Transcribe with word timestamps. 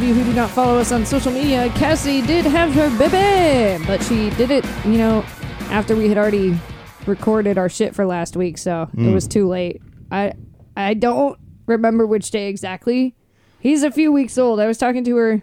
of 0.00 0.08
you 0.08 0.14
who 0.14 0.24
do 0.24 0.32
not 0.32 0.48
follow 0.48 0.78
us 0.78 0.92
on 0.92 1.04
social 1.04 1.30
media, 1.30 1.68
Cassie 1.74 2.22
did 2.22 2.46
have 2.46 2.72
her 2.72 2.88
baby, 2.96 3.84
but 3.86 4.02
she 4.04 4.30
did 4.30 4.50
it, 4.50 4.64
you 4.86 4.96
know, 4.96 5.22
after 5.68 5.94
we 5.94 6.08
had 6.08 6.16
already 6.16 6.58
recorded 7.04 7.58
our 7.58 7.68
shit 7.68 7.94
for 7.94 8.06
last 8.06 8.34
week, 8.34 8.56
so 8.56 8.88
it 8.96 9.12
was 9.12 9.28
mm. 9.28 9.32
too 9.32 9.46
late. 9.46 9.82
I 10.10 10.32
I 10.74 10.94
don't 10.94 11.38
remember 11.66 12.06
which 12.06 12.30
day 12.30 12.48
exactly. 12.48 13.14
He's 13.58 13.82
a 13.82 13.90
few 13.90 14.10
weeks 14.10 14.38
old. 14.38 14.58
I 14.58 14.66
was 14.66 14.78
talking 14.78 15.04
to 15.04 15.16
her 15.16 15.42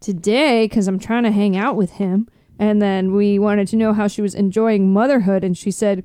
today 0.00 0.66
because 0.66 0.86
I'm 0.86 1.00
trying 1.00 1.24
to 1.24 1.32
hang 1.32 1.56
out 1.56 1.74
with 1.74 1.92
him, 1.92 2.28
and 2.56 2.80
then 2.80 3.12
we 3.12 3.36
wanted 3.38 3.66
to 3.68 3.76
know 3.76 3.94
how 3.94 4.06
she 4.06 4.22
was 4.22 4.34
enjoying 4.34 4.92
motherhood, 4.92 5.42
and 5.42 5.58
she 5.58 5.72
said, 5.72 6.04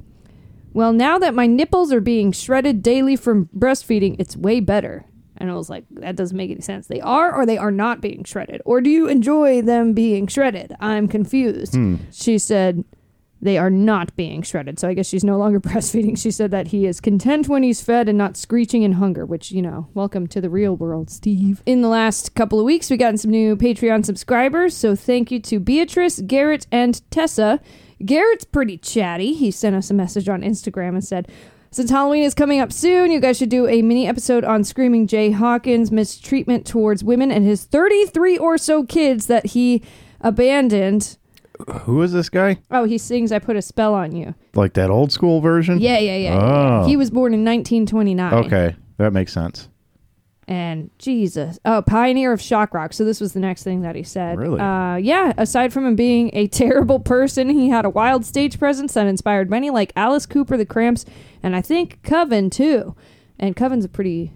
"Well, 0.73 0.93
now 0.93 1.19
that 1.19 1.35
my 1.35 1.45
nipples 1.45 1.93
are 1.93 2.01
being 2.01 2.31
shredded 2.31 2.81
daily 2.81 3.15
from 3.15 3.49
breastfeeding, 3.55 4.15
it's 4.17 4.35
way 4.35 4.61
better." 4.61 5.05
And 5.43 5.51
I 5.51 5.55
was 5.55 5.69
like, 5.69 5.83
that 5.91 6.15
doesn't 6.15 6.37
make 6.37 6.51
any 6.51 6.61
sense. 6.61 6.87
They 6.87 7.01
are 7.01 7.35
or 7.35 7.45
they 7.45 7.57
are 7.57 7.69
not 7.69 7.99
being 7.99 8.23
shredded. 8.23 8.61
Or 8.63 8.79
do 8.79 8.89
you 8.89 9.09
enjoy 9.09 9.61
them 9.61 9.91
being 9.91 10.25
shredded? 10.25 10.73
I'm 10.79 11.09
confused. 11.09 11.73
Hmm. 11.73 11.97
She 12.13 12.37
said, 12.37 12.85
they 13.41 13.57
are 13.57 13.69
not 13.69 14.15
being 14.15 14.41
shredded. 14.41 14.79
So 14.79 14.87
I 14.87 14.93
guess 14.93 15.05
she's 15.05 15.25
no 15.25 15.37
longer 15.37 15.59
breastfeeding. 15.59 16.17
She 16.17 16.31
said 16.31 16.51
that 16.51 16.67
he 16.67 16.85
is 16.85 17.01
content 17.01 17.49
when 17.49 17.61
he's 17.61 17.81
fed 17.81 18.07
and 18.07 18.17
not 18.17 18.37
screeching 18.37 18.83
in 18.83 18.93
hunger, 18.93 19.25
which, 19.25 19.51
you 19.51 19.61
know, 19.61 19.89
welcome 19.93 20.27
to 20.27 20.39
the 20.39 20.49
real 20.49 20.77
world, 20.77 21.09
Steve. 21.09 21.61
In 21.65 21.81
the 21.81 21.89
last 21.89 22.35
couple 22.35 22.57
of 22.57 22.63
weeks, 22.63 22.89
we 22.89 22.95
gotten 22.95 23.17
some 23.17 23.31
new 23.31 23.57
Patreon 23.57 24.05
subscribers. 24.05 24.77
So 24.77 24.95
thank 24.95 25.29
you 25.29 25.41
to 25.41 25.59
Beatrice, 25.59 26.21
Garrett, 26.21 26.67
and 26.71 27.01
Tessa. 27.11 27.59
Garrett's 28.05 28.45
pretty 28.45 28.77
chatty. 28.77 29.33
He 29.33 29.51
sent 29.51 29.75
us 29.75 29.91
a 29.91 29.93
message 29.93 30.29
on 30.29 30.41
Instagram 30.41 30.89
and 30.89 31.03
said, 31.03 31.27
since 31.73 31.89
Halloween 31.89 32.23
is 32.23 32.35
coming 32.35 32.59
up 32.59 32.71
soon, 32.71 33.11
you 33.11 33.19
guys 33.19 33.37
should 33.37 33.49
do 33.49 33.67
a 33.67 33.81
mini 33.81 34.07
episode 34.07 34.43
on 34.43 34.63
Screaming 34.63 35.07
Jay 35.07 35.31
Hawkins' 35.31 35.91
mistreatment 35.91 36.67
towards 36.67 37.03
women 37.03 37.31
and 37.31 37.45
his 37.45 37.65
33 37.65 38.37
or 38.37 38.59
so 38.59 38.83
kids 38.83 39.25
that 39.25 39.47
he 39.47 39.81
abandoned. 40.21 41.17
Who 41.81 42.01
is 42.03 42.13
this 42.13 42.29
guy? 42.29 42.59
Oh, 42.69 42.83
he 42.83 42.97
sings 42.99 43.31
I 43.31 43.39
Put 43.39 43.55
a 43.55 43.61
Spell 43.61 43.95
on 43.95 44.15
You. 44.15 44.35
Like 44.53 44.73
that 44.73 44.91
old 44.91 45.11
school 45.11 45.41
version? 45.41 45.79
Yeah, 45.79 45.97
yeah, 45.97 46.15
yeah. 46.15 46.17
yeah, 46.17 46.35
yeah. 46.35 46.81
Oh. 46.83 46.87
He 46.87 46.95
was 46.95 47.09
born 47.09 47.33
in 47.33 47.43
1929. 47.43 48.33
Okay, 48.45 48.75
that 48.97 49.11
makes 49.11 49.33
sense. 49.33 49.67
And 50.47 50.89
Jesus. 50.99 51.57
Oh, 51.63 51.81
pioneer 51.81 52.33
of 52.33 52.41
shock 52.41 52.73
rock. 52.73 52.93
So 52.93 53.05
this 53.05 53.21
was 53.21 53.33
the 53.33 53.39
next 53.39 53.63
thing 53.63 53.81
that 53.81 53.95
he 53.95 54.03
said. 54.03 54.37
Really? 54.37 54.59
Uh, 54.59 54.97
yeah. 54.97 55.33
Aside 55.37 55.71
from 55.71 55.85
him 55.85 55.95
being 55.95 56.29
a 56.33 56.47
terrible 56.63 56.99
person, 56.99 57.49
he 57.49 57.69
had 57.69 57.85
a 57.85 57.89
wild 57.89 58.25
stage 58.25 58.59
presence 58.59 58.93
that 58.93 59.07
inspired 59.07 59.49
many, 59.49 59.69
like 59.69 59.93
Alice 59.95 60.25
Cooper, 60.25 60.57
The 60.57 60.65
Cramps, 60.65 61.05
and 61.41 61.55
I 61.55 61.61
think 61.61 62.03
Coven 62.03 62.49
too. 62.49 62.95
And 63.39 63.55
Coven's 63.55 63.85
a 63.85 63.89
pretty 63.89 64.33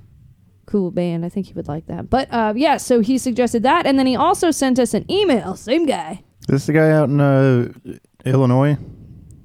cool 0.65 0.91
band. 0.91 1.25
I 1.25 1.29
think 1.29 1.47
he 1.47 1.53
would 1.53 1.67
like 1.67 1.87
that. 1.87 2.09
But 2.09 2.31
uh, 2.31 2.53
yeah, 2.55 2.77
so 2.77 2.99
he 2.99 3.17
suggested 3.17 3.63
that, 3.63 3.85
and 3.85 3.97
then 3.97 4.07
he 4.07 4.15
also 4.15 4.51
sent 4.51 4.79
us 4.79 4.93
an 4.93 5.09
email. 5.11 5.55
Same 5.55 5.85
guy. 5.85 6.23
This 6.47 6.65
the 6.65 6.73
guy 6.73 6.91
out 6.91 7.09
in 7.09 7.19
uh, 7.19 7.73
Illinois? 8.25 8.77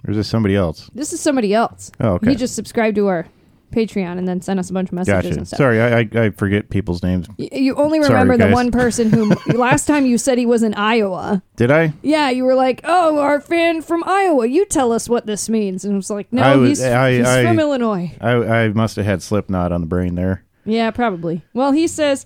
Or 0.07 0.11
is 0.11 0.17
this 0.17 0.29
somebody 0.29 0.57
else? 0.57 0.91
This 0.95 1.13
is 1.13 1.21
somebody 1.21 1.55
else. 1.55 1.93
Oh, 2.01 2.15
okay. 2.15 2.31
He 2.31 2.37
just 2.37 2.55
subscribed 2.55 2.97
to 2.97 3.07
our 3.07 3.27
Patreon 3.73 4.19
and 4.19 4.29
then 4.29 4.41
sent 4.41 4.61
us 4.61 4.71
a 4.71 4.73
bunch 4.73 4.91
of 4.91 4.93
messages 4.93 5.23
Gotcha. 5.31 5.39
and 5.39 5.49
stuff. 5.49 5.59
Sorry, 5.59 5.81
I, 5.81 5.99
I 6.01 6.09
I 6.27 6.31
forget 6.31 6.71
people's 6.71 7.03
names. 7.03 7.27
Y- 7.39 7.49
You 7.53 7.75
only 7.77 8.01
Sorry, 8.03 8.13
remember 8.15 8.37
the 8.37 8.45
guys. 8.45 8.55
one 8.55 8.71
person 8.71 9.11
who 9.11 9.35
last 9.55 9.87
time 9.87 10.07
you 10.07 10.19
said 10.19 10.39
he 10.39 10.47
was 10.47 10.63
in 10.63 10.75
Iowa. 10.75 11.43
Did 11.57 11.71
I? 11.71 11.93
Yeah, 12.03 12.31
you 12.31 12.45
were 12.45 12.55
like, 12.55 12.81
"Oh, 12.85 13.19
our 13.19 13.41
fan 13.41 13.83
from 13.83 14.05
Iowa. 14.07 14.47
You 14.47 14.67
tell 14.67 14.93
us 14.93 15.09
what 15.09 15.27
this 15.27 15.49
means." 15.49 15.85
And 15.85 15.95
I 15.95 15.97
was 15.97 16.11
like, 16.11 16.33
"No, 16.33 16.43
I 16.43 16.57
was- 16.57 16.79
he's, 16.79 16.83
I- 16.83 17.13
he's 17.19 17.27
I- 17.27 17.43
from 17.45 17.59
Illinois." 17.59 18.13
I 18.21 18.31
I 18.33 18.69
must 18.69 18.97
have 18.97 19.05
had 19.07 19.23
Slipknot 19.23 19.73
on 19.73 19.81
the 19.81 19.87
brain 19.87 20.15
there. 20.15 20.45
Yeah, 20.65 20.91
probably. 20.93 21.43
Well, 21.55 21.73
he 21.73 21.89
says, 21.89 22.25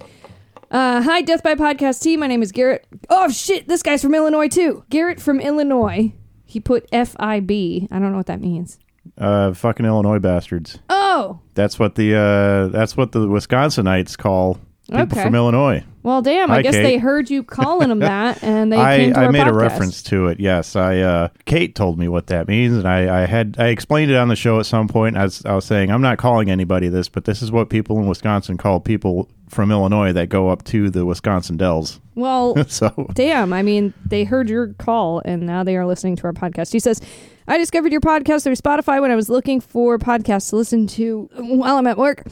uh, 0.71 1.01
"Hi, 1.03 1.23
Death 1.23 1.43
by 1.43 1.55
Podcast 1.55 2.03
team. 2.03 2.21
My 2.21 2.27
name 2.27 2.43
is 2.43 2.53
Garrett. 2.53 2.87
Oh 3.09 3.29
shit, 3.31 3.69
this 3.69 3.83
guy's 3.83 4.03
from 4.03 4.15
Illinois 4.15 4.49
too. 4.49 4.85
Garrett 4.91 5.21
from 5.21 5.41
Illinois. 5.41 6.13
He 6.45 6.61
put 6.61 6.87
F 6.93 7.17
I 7.19 7.41
B. 7.41 7.89
I 7.91 7.99
don't 7.99 8.11
know 8.13 8.19
what 8.19 8.27
that 8.27 8.41
means. 8.41 8.79
Uh, 9.19 9.53
fucking 9.55 9.87
Illinois 9.87 10.19
bastards. 10.19 10.79
Oh, 11.17 11.41
That's 11.55 11.79
what 11.79 11.95
the 11.95 12.15
uh, 12.15 12.69
that's 12.69 12.97
what 12.97 13.13
the 13.13 13.21
Wisconsinites 13.21 14.17
call 14.19 14.59
people 14.89 15.03
Okay. 15.03 15.23
from 15.23 15.35
Illinois. 15.35 15.83
well, 16.05 16.23
damn. 16.23 16.49
I 16.53 16.63
guess 16.63 16.75
Kate. 16.75 16.83
they 16.85 16.97
heard 16.99 17.29
you 17.29 17.43
calling 17.43 17.89
them 17.89 17.99
that, 18.01 18.41
and 18.45 18.73
they 18.73 18.77
I, 18.79 18.97
came 18.99 19.15
to 19.15 19.19
I 19.21 19.29
made 19.31 19.49
a 19.49 19.53
reference 19.53 20.01
to 20.05 20.27
it. 20.29 20.39
Yes, 20.39 20.77
I 20.77 20.99
uh, 20.99 21.29
Kate 21.45 21.75
told 21.75 21.99
me 21.99 22.07
what 22.07 22.29
that 22.29 22.47
means, 22.47 22.77
and 22.77 22.87
I, 22.87 23.23
I 23.23 23.27
had 23.27 23.57
I 23.59 23.69
explained 23.69 24.11
it 24.13 24.17
on 24.17 24.29
the 24.29 24.37
show 24.37 24.61
at 24.61 24.67
some 24.67 24.87
point. 24.87 25.17
I 25.17 25.25
was, 25.25 25.45
I 25.45 25.55
was 25.55 25.65
saying 25.65 25.91
I'm 25.91 26.03
not 26.03 26.19
calling 26.19 26.51
anybody 26.51 26.89
this, 26.89 27.09
but 27.09 27.25
this 27.25 27.43
is 27.43 27.51
what 27.51 27.69
people 27.71 27.99
in 27.99 28.07
Wisconsin 28.07 28.57
call 28.59 28.79
people 28.79 29.29
from 29.49 29.71
Illinois 29.73 30.13
that 30.13 30.29
go 30.29 30.51
up 30.51 30.63
to 30.65 30.91
the 30.91 31.05
Wisconsin 31.07 31.57
Dells. 31.57 32.01
Well, 32.15 32.55
so 32.69 33.09
Damn, 33.15 33.53
I 33.53 33.63
mean, 33.63 33.93
they 34.05 34.23
heard 34.25 34.49
your 34.49 34.69
call 34.75 35.21
and 35.25 35.47
now 35.47 35.65
they 35.65 35.77
are 35.77 35.87
listening 35.87 36.15
to 36.17 36.25
our 36.25 36.33
podcast. 36.33 36.73
He 36.73 36.79
says, 36.81 37.01
I 37.49 37.59
discovered 37.59 37.93
your 37.93 38.01
podcast 38.01 38.43
through 38.43 38.57
Spotify 38.57 39.01
when 39.01 39.13
I 39.13 39.15
was 39.15 39.29
looking 39.29 39.61
for 39.61 39.99
podcasts 39.99 40.51
to 40.51 40.57
listen 40.57 40.87
to 40.89 41.31
while 41.37 41.77
I'm 41.77 41.87
at 41.87 41.97
work. 41.97 42.25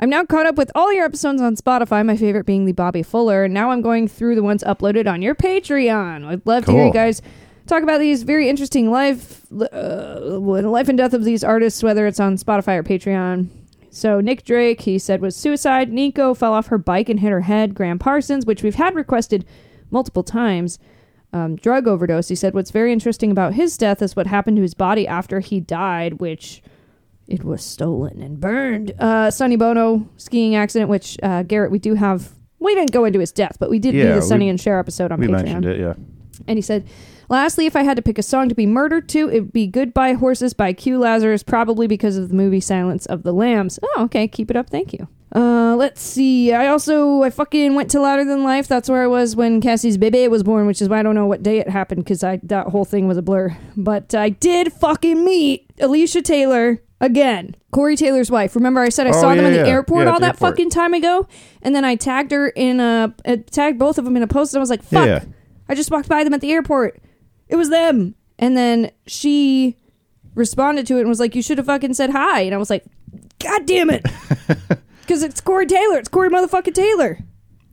I'm 0.00 0.08
now 0.08 0.24
caught 0.24 0.46
up 0.46 0.56
with 0.56 0.70
all 0.74 0.92
your 0.92 1.04
episodes 1.04 1.42
on 1.42 1.54
Spotify, 1.54 2.04
my 2.04 2.16
favorite 2.16 2.46
being 2.46 2.64
the 2.64 2.72
Bobby 2.72 3.02
Fuller, 3.02 3.44
and 3.44 3.52
now 3.52 3.70
I'm 3.70 3.82
going 3.82 4.08
through 4.08 4.34
the 4.34 4.42
ones 4.42 4.64
uploaded 4.64 5.06
on 5.06 5.20
your 5.20 5.34
Patreon. 5.34 6.24
I'd 6.26 6.46
love 6.46 6.64
to 6.64 6.72
hear 6.72 6.86
you 6.86 6.92
guys 6.92 7.20
talk 7.66 7.82
about 7.82 8.00
these 8.00 8.22
very 8.22 8.48
interesting 8.48 8.90
life, 8.90 9.42
uh, 9.52 10.18
life 10.20 10.88
and 10.88 10.98
death 10.98 11.12
of 11.12 11.24
these 11.24 11.44
artists, 11.44 11.82
whether 11.82 12.06
it's 12.06 12.18
on 12.18 12.36
Spotify 12.36 12.78
or 12.78 12.82
Patreon. 12.82 13.48
So 13.90 14.20
Nick 14.20 14.44
Drake, 14.44 14.80
he 14.80 14.98
said, 14.98 15.20
was 15.20 15.36
suicide. 15.36 15.92
Nico 15.92 16.34
fell 16.34 16.54
off 16.54 16.66
her 16.68 16.78
bike 16.78 17.08
and 17.08 17.20
hit 17.20 17.30
her 17.30 17.42
head. 17.42 17.74
Graham 17.74 17.98
Parsons, 17.98 18.46
which 18.46 18.62
we've 18.62 18.74
had 18.74 18.94
requested 18.94 19.44
multiple 19.90 20.24
times. 20.24 20.78
Um, 21.34 21.56
drug 21.56 21.88
overdose. 21.88 22.28
He 22.28 22.34
said, 22.36 22.54
what's 22.54 22.70
very 22.70 22.92
interesting 22.92 23.30
about 23.32 23.54
his 23.54 23.76
death 23.76 24.00
is 24.02 24.14
what 24.14 24.26
happened 24.28 24.56
to 24.56 24.62
his 24.62 24.72
body 24.74 25.06
after 25.08 25.40
he 25.40 25.58
died, 25.58 26.14
which 26.20 26.62
it 27.26 27.42
was 27.42 27.64
stolen 27.64 28.22
and 28.22 28.38
burned. 28.38 28.92
Uh, 29.00 29.30
Sonny 29.32 29.56
Bono 29.56 30.08
skiing 30.16 30.54
accident, 30.54 30.88
which 30.90 31.18
uh, 31.24 31.42
Garrett, 31.42 31.72
we 31.72 31.78
do 31.80 31.94
have. 31.94 32.30
We 32.60 32.74
didn't 32.76 32.92
go 32.92 33.04
into 33.04 33.18
his 33.18 33.32
death, 33.32 33.56
but 33.58 33.68
we 33.68 33.78
did 33.80 33.92
do 33.92 33.98
Yeah, 33.98 34.14
the 34.14 34.22
Sonny 34.22 34.44
we- 34.46 34.50
and 34.50 34.60
Cher 34.60 34.78
episode 34.78 35.10
on 35.10 35.18
we 35.18 35.26
Patreon. 35.26 35.32
mentioned 35.32 35.64
it. 35.66 35.80
Yeah. 35.80 35.94
And 36.46 36.56
he 36.56 36.62
said, 36.62 36.86
Lastly, 37.28 37.66
if 37.66 37.74
I 37.74 37.82
had 37.82 37.96
to 37.96 38.02
pick 38.02 38.18
a 38.18 38.22
song 38.22 38.48
to 38.48 38.54
be 38.54 38.66
murdered 38.66 39.08
to, 39.10 39.28
it 39.30 39.40
would 39.40 39.52
be 39.52 39.66
Goodbye 39.66 40.12
Horses 40.12 40.54
by 40.54 40.72
Q 40.72 40.98
Lazzarus, 41.00 41.44
probably 41.44 41.86
because 41.86 42.16
of 42.16 42.28
the 42.28 42.34
movie 42.34 42.60
Silence 42.60 43.06
of 43.06 43.22
the 43.22 43.32
Lambs. 43.32 43.78
Oh, 43.82 44.02
okay. 44.04 44.28
Keep 44.28 44.50
it 44.50 44.56
up. 44.56 44.68
Thank 44.70 44.92
you. 44.92 45.08
Uh, 45.34 45.74
let's 45.76 46.00
see. 46.00 46.52
I 46.52 46.68
also, 46.68 47.22
I 47.22 47.30
fucking 47.30 47.74
went 47.74 47.90
to 47.90 48.00
Louder 48.00 48.24
Than 48.24 48.44
Life. 48.44 48.68
That's 48.68 48.88
where 48.88 49.02
I 49.02 49.08
was 49.08 49.34
when 49.34 49.60
Cassie's 49.60 49.98
baby 49.98 50.28
was 50.28 50.42
born, 50.44 50.66
which 50.66 50.80
is 50.80 50.88
why 50.88 51.00
I 51.00 51.02
don't 51.02 51.16
know 51.16 51.26
what 51.26 51.42
day 51.42 51.58
it 51.58 51.68
happened 51.68 52.04
because 52.04 52.22
I 52.22 52.38
that 52.44 52.68
whole 52.68 52.84
thing 52.84 53.08
was 53.08 53.18
a 53.18 53.22
blur. 53.22 53.56
But 53.76 54.14
I 54.14 54.28
did 54.28 54.72
fucking 54.72 55.24
meet 55.24 55.68
Alicia 55.80 56.22
Taylor 56.22 56.80
again. 57.00 57.56
Corey 57.72 57.96
Taylor's 57.96 58.30
wife. 58.30 58.54
Remember 58.54 58.80
I 58.80 58.90
said 58.90 59.08
I 59.08 59.10
Oh, 59.10 59.20
saw 59.20 59.28
them 59.34 59.38
yeah, 59.38 59.46
in 59.46 59.52
the 59.54 59.58
yeah. 59.66 59.72
airport 59.72 60.04
Yeah, 60.06 60.12
all 60.12 60.20
the 60.20 60.26
that 60.26 60.34
airport. 60.36 60.52
fucking 60.52 60.70
time 60.70 60.94
ago? 60.94 61.26
And 61.62 61.74
then 61.74 61.84
I 61.84 61.96
tagged 61.96 62.30
her 62.30 62.48
in 62.50 62.78
a, 62.78 63.12
uh, 63.24 63.36
tagged 63.50 63.78
both 63.80 63.98
of 63.98 64.04
them 64.04 64.16
in 64.16 64.22
a 64.22 64.28
post 64.28 64.54
and 64.54 64.60
I 64.60 64.62
was 64.62 64.70
like, 64.70 64.84
fuck. 64.84 65.24
I 65.68 65.74
just 65.74 65.90
walked 65.90 66.08
by 66.08 66.22
them 66.22 66.32
at 66.34 66.40
the 66.42 66.52
airport. 66.52 67.00
It 67.48 67.56
was 67.56 67.70
them. 67.70 68.14
And 68.38 68.56
then 68.56 68.92
she 69.08 69.76
responded 70.36 70.86
to 70.86 70.96
it 70.98 71.00
and 71.00 71.08
was 71.08 71.18
like, 71.20 71.34
You 71.34 71.42
should 71.42 71.58
have 71.58 71.66
fucking 71.66 71.94
said 71.94 72.10
hi. 72.10 72.42
And 72.42 72.54
I 72.54 72.58
was 72.58 72.70
like, 72.70 72.84
God 73.40 73.66
damn 73.66 73.90
it. 73.90 74.06
Because 75.04 75.22
it's 75.22 75.40
Corey 75.40 75.66
Taylor. 75.66 75.98
It's 75.98 76.08
Corey 76.08 76.30
motherfucking 76.30 76.74
Taylor. 76.74 77.18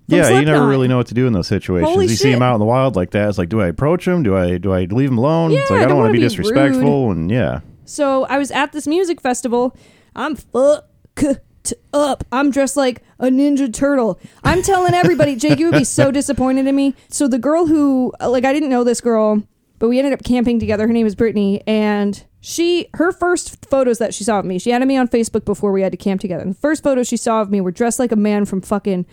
Yeah, 0.07 0.17
you 0.17 0.21
never 0.23 0.41
Slipknot. 0.43 0.69
really 0.69 0.87
know 0.89 0.97
what 0.97 1.07
to 1.07 1.13
do 1.13 1.25
in 1.27 1.31
those 1.33 1.47
situations. 1.47 1.89
Holy 1.89 2.07
you 2.07 2.15
see 2.15 2.31
him 2.31 2.41
out 2.41 2.53
in 2.55 2.59
the 2.59 2.65
wild 2.65 2.95
like 2.97 3.11
that. 3.11 3.29
It's 3.29 3.37
like, 3.37 3.47
do 3.47 3.61
I 3.61 3.67
approach 3.67 4.05
him? 4.05 4.23
Do 4.23 4.35
I 4.35 4.57
do 4.57 4.73
I 4.73 4.81
leave 4.85 5.09
him 5.09 5.17
alone? 5.17 5.51
it's 5.51 5.69
Yeah, 5.69 5.77
like 5.77 5.81
I 5.81 5.85
I 5.85 5.87
don't 5.87 5.89
don't 5.89 5.97
want 5.97 6.05
wanna 6.07 6.09
to 6.09 6.13
be 6.13 6.17
be 6.19 6.23
disrespectful, 6.27 7.11
and 7.11 7.31
yeah, 7.31 7.61
So 7.85 8.25
I 8.25 8.37
was 8.37 8.51
at 8.51 8.73
this 8.73 8.87
music 8.87 9.21
festival. 9.21 9.75
I'm 10.15 10.35
fucked 10.35 11.73
up. 11.93 12.23
I'm 12.31 12.51
dressed 12.51 12.75
like 12.75 13.01
a 13.19 13.27
Ninja 13.27 13.71
Turtle. 13.73 14.19
I'm 14.43 14.61
telling 14.63 14.93
everybody, 14.93 15.35
Jake, 15.37 15.59
you 15.59 15.67
would 15.71 15.77
be 15.77 15.83
so 15.85 16.11
disappointed 16.11 16.67
in 16.67 16.75
me. 16.75 16.93
So 17.09 17.29
the 17.29 17.39
girl 17.39 17.67
who, 17.67 18.11
like, 18.19 18.43
I 18.43 18.51
didn't 18.51 18.69
know 18.69 18.83
this 18.83 18.99
girl, 18.99 19.43
but 19.79 19.87
we 19.87 19.97
ended 19.97 20.11
up 20.13 20.23
camping 20.25 20.59
together. 20.59 20.87
Her 20.87 20.93
name 20.93 21.05
is 21.07 21.15
Brittany, 21.15 21.61
and 21.65 22.21
she, 22.41 22.89
her 22.95 23.11
first 23.11 23.65
photos 23.69 23.99
that 23.99 24.13
she 24.13 24.23
saw 24.23 24.39
of 24.39 24.45
me, 24.45 24.59
she 24.59 24.71
added 24.73 24.87
me 24.87 24.97
on 24.97 25.07
Facebook 25.07 25.45
before 25.45 25.71
we 25.71 25.81
had 25.83 25.91
to 25.93 25.97
camp 25.97 26.19
together. 26.21 26.41
And 26.43 26.51
the 26.55 26.59
first 26.59 26.83
photos 26.83 27.07
she 27.07 27.15
saw 27.17 27.41
of 27.41 27.49
me 27.51 27.61
were 27.61 27.71
dressed 27.71 27.99
like 27.99 28.11
a 28.11 28.15
man 28.17 28.45
from 28.45 28.61
fucking 28.61 29.05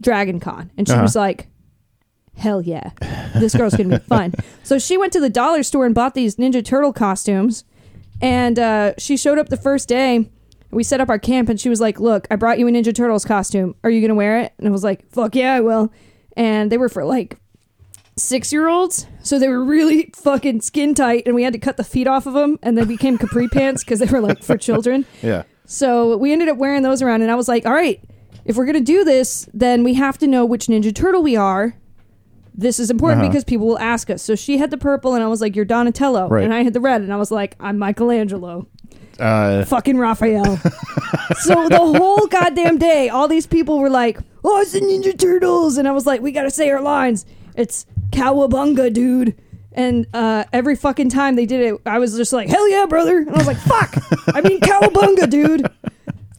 Dragon 0.00 0.40
Con, 0.40 0.70
and 0.76 0.88
she 0.88 0.94
Uh-huh. 0.94 1.02
was 1.02 1.14
like. 1.16 1.48
Hell 2.36 2.60
yeah. 2.62 2.90
This 3.36 3.54
girl's 3.54 3.76
gonna 3.76 4.00
be 4.00 4.04
fun. 4.08 4.34
So 4.64 4.76
she 4.76 4.98
went 4.98 5.12
to 5.12 5.20
the 5.20 5.30
dollar 5.30 5.62
store 5.62 5.86
and 5.86 5.94
bought 5.94 6.14
these 6.14 6.34
Ninja 6.34 6.64
Turtle 6.64 6.92
costumes. 6.92 7.62
And 8.20 8.58
uh, 8.58 8.94
she 8.98 9.16
showed 9.16 9.38
up 9.38 9.50
the 9.50 9.56
first 9.56 9.88
day. 9.88 10.28
We 10.72 10.82
set 10.82 11.00
up 11.00 11.08
our 11.08 11.18
camp, 11.20 11.48
and 11.48 11.60
she 11.60 11.68
was 11.68 11.80
like, 11.80 12.00
"Look, 12.00 12.26
I 12.32 12.36
brought 12.36 12.58
you 12.58 12.66
a 12.66 12.72
Ninja 12.72 12.92
Turtles 12.92 13.24
costume. 13.24 13.76
Are 13.84 13.90
you 13.90 14.00
gonna 14.00 14.16
wear 14.16 14.40
it?" 14.40 14.52
And 14.58 14.66
I 14.66 14.72
was 14.72 14.82
like, 14.82 15.08
"Fuck 15.12 15.36
yeah, 15.36 15.54
I 15.54 15.60
will." 15.60 15.92
And 16.36 16.72
they 16.72 16.76
were 16.78 16.88
for 16.88 17.04
like 17.04 17.38
six 18.16 18.52
year 18.52 18.68
olds, 18.68 19.06
so 19.22 19.38
they 19.38 19.48
were 19.48 19.64
really 19.64 20.10
fucking 20.16 20.60
skin 20.60 20.94
tight, 20.94 21.24
and 21.26 21.34
we 21.34 21.42
had 21.42 21.52
to 21.52 21.58
cut 21.58 21.76
the 21.76 21.84
feet 21.84 22.06
off 22.06 22.26
of 22.26 22.34
them, 22.34 22.58
and 22.62 22.76
they 22.78 22.84
became 22.84 23.18
capri 23.18 23.48
pants 23.48 23.82
because 23.84 23.98
they 23.98 24.06
were 24.06 24.20
like 24.20 24.42
for 24.42 24.56
children. 24.56 25.04
yeah. 25.22 25.42
So 25.66 26.16
we 26.16 26.32
ended 26.32 26.48
up 26.48 26.56
wearing 26.58 26.82
those 26.82 27.02
around, 27.02 27.22
and 27.22 27.30
I 27.30 27.34
was 27.34 27.48
like, 27.48 27.64
"All 27.66 27.72
right, 27.72 28.00
if 28.44 28.56
we're 28.56 28.66
gonna 28.66 28.80
do 28.80 29.04
this, 29.04 29.48
then 29.54 29.82
we 29.84 29.94
have 29.94 30.18
to 30.18 30.26
know 30.26 30.44
which 30.44 30.66
Ninja 30.66 30.94
Turtle 30.94 31.22
we 31.22 31.36
are. 31.36 31.74
This 32.56 32.78
is 32.78 32.88
important 32.90 33.22
Uh-huh. 33.22 33.30
because 33.30 33.42
people 33.44 33.66
will 33.66 33.78
ask 33.80 34.08
us. 34.10 34.22
So 34.22 34.36
she 34.36 34.58
had 34.58 34.70
the 34.70 34.78
purple, 34.78 35.14
and 35.14 35.24
I 35.24 35.26
was 35.26 35.40
like, 35.40 35.56
"You're 35.56 35.64
Donatello," 35.64 36.28
Right. 36.28 36.44
and 36.44 36.54
I 36.54 36.62
had 36.62 36.72
the 36.72 36.80
red, 36.80 37.00
and 37.02 37.12
I 37.12 37.16
was 37.16 37.30
like, 37.32 37.56
"I'm 37.58 37.78
Michelangelo." 37.78 38.66
Uh, 39.18 39.64
fucking 39.64 39.96
Raphael. 39.98 40.56
so 41.38 41.68
the 41.68 41.78
whole 41.78 42.26
goddamn 42.26 42.78
day, 42.78 43.08
all 43.08 43.26
these 43.28 43.46
people 43.46 43.78
were 43.78 43.90
like, 43.90 44.18
"Oh, 44.44 44.60
it's 44.60 44.72
the 44.72 44.80
Ninja 44.80 45.18
Turtles," 45.18 45.78
and 45.78 45.88
I 45.88 45.92
was 45.92 46.06
like, 46.06 46.20
"We 46.20 46.30
gotta 46.30 46.50
say 46.50 46.70
our 46.70 46.80
lines." 46.82 47.24
It's 47.56 47.86
cowabunga, 48.14 48.92
dude. 48.92 49.36
And 49.72 50.06
uh, 50.14 50.44
every 50.52 50.76
fucking 50.76 51.08
time 51.10 51.34
they 51.34 51.46
did 51.46 51.60
it, 51.60 51.80
I 51.84 51.98
was 51.98 52.16
just 52.16 52.32
like, 52.32 52.48
"Hell 52.48 52.68
yeah, 52.68 52.86
brother!" 52.86 53.18
And 53.18 53.30
I 53.30 53.38
was 53.38 53.46
like, 53.48 53.56
"Fuck!" 53.56 53.96
I 54.28 54.40
mean, 54.40 54.60
cowabunga, 54.60 55.28
dude. 55.28 55.66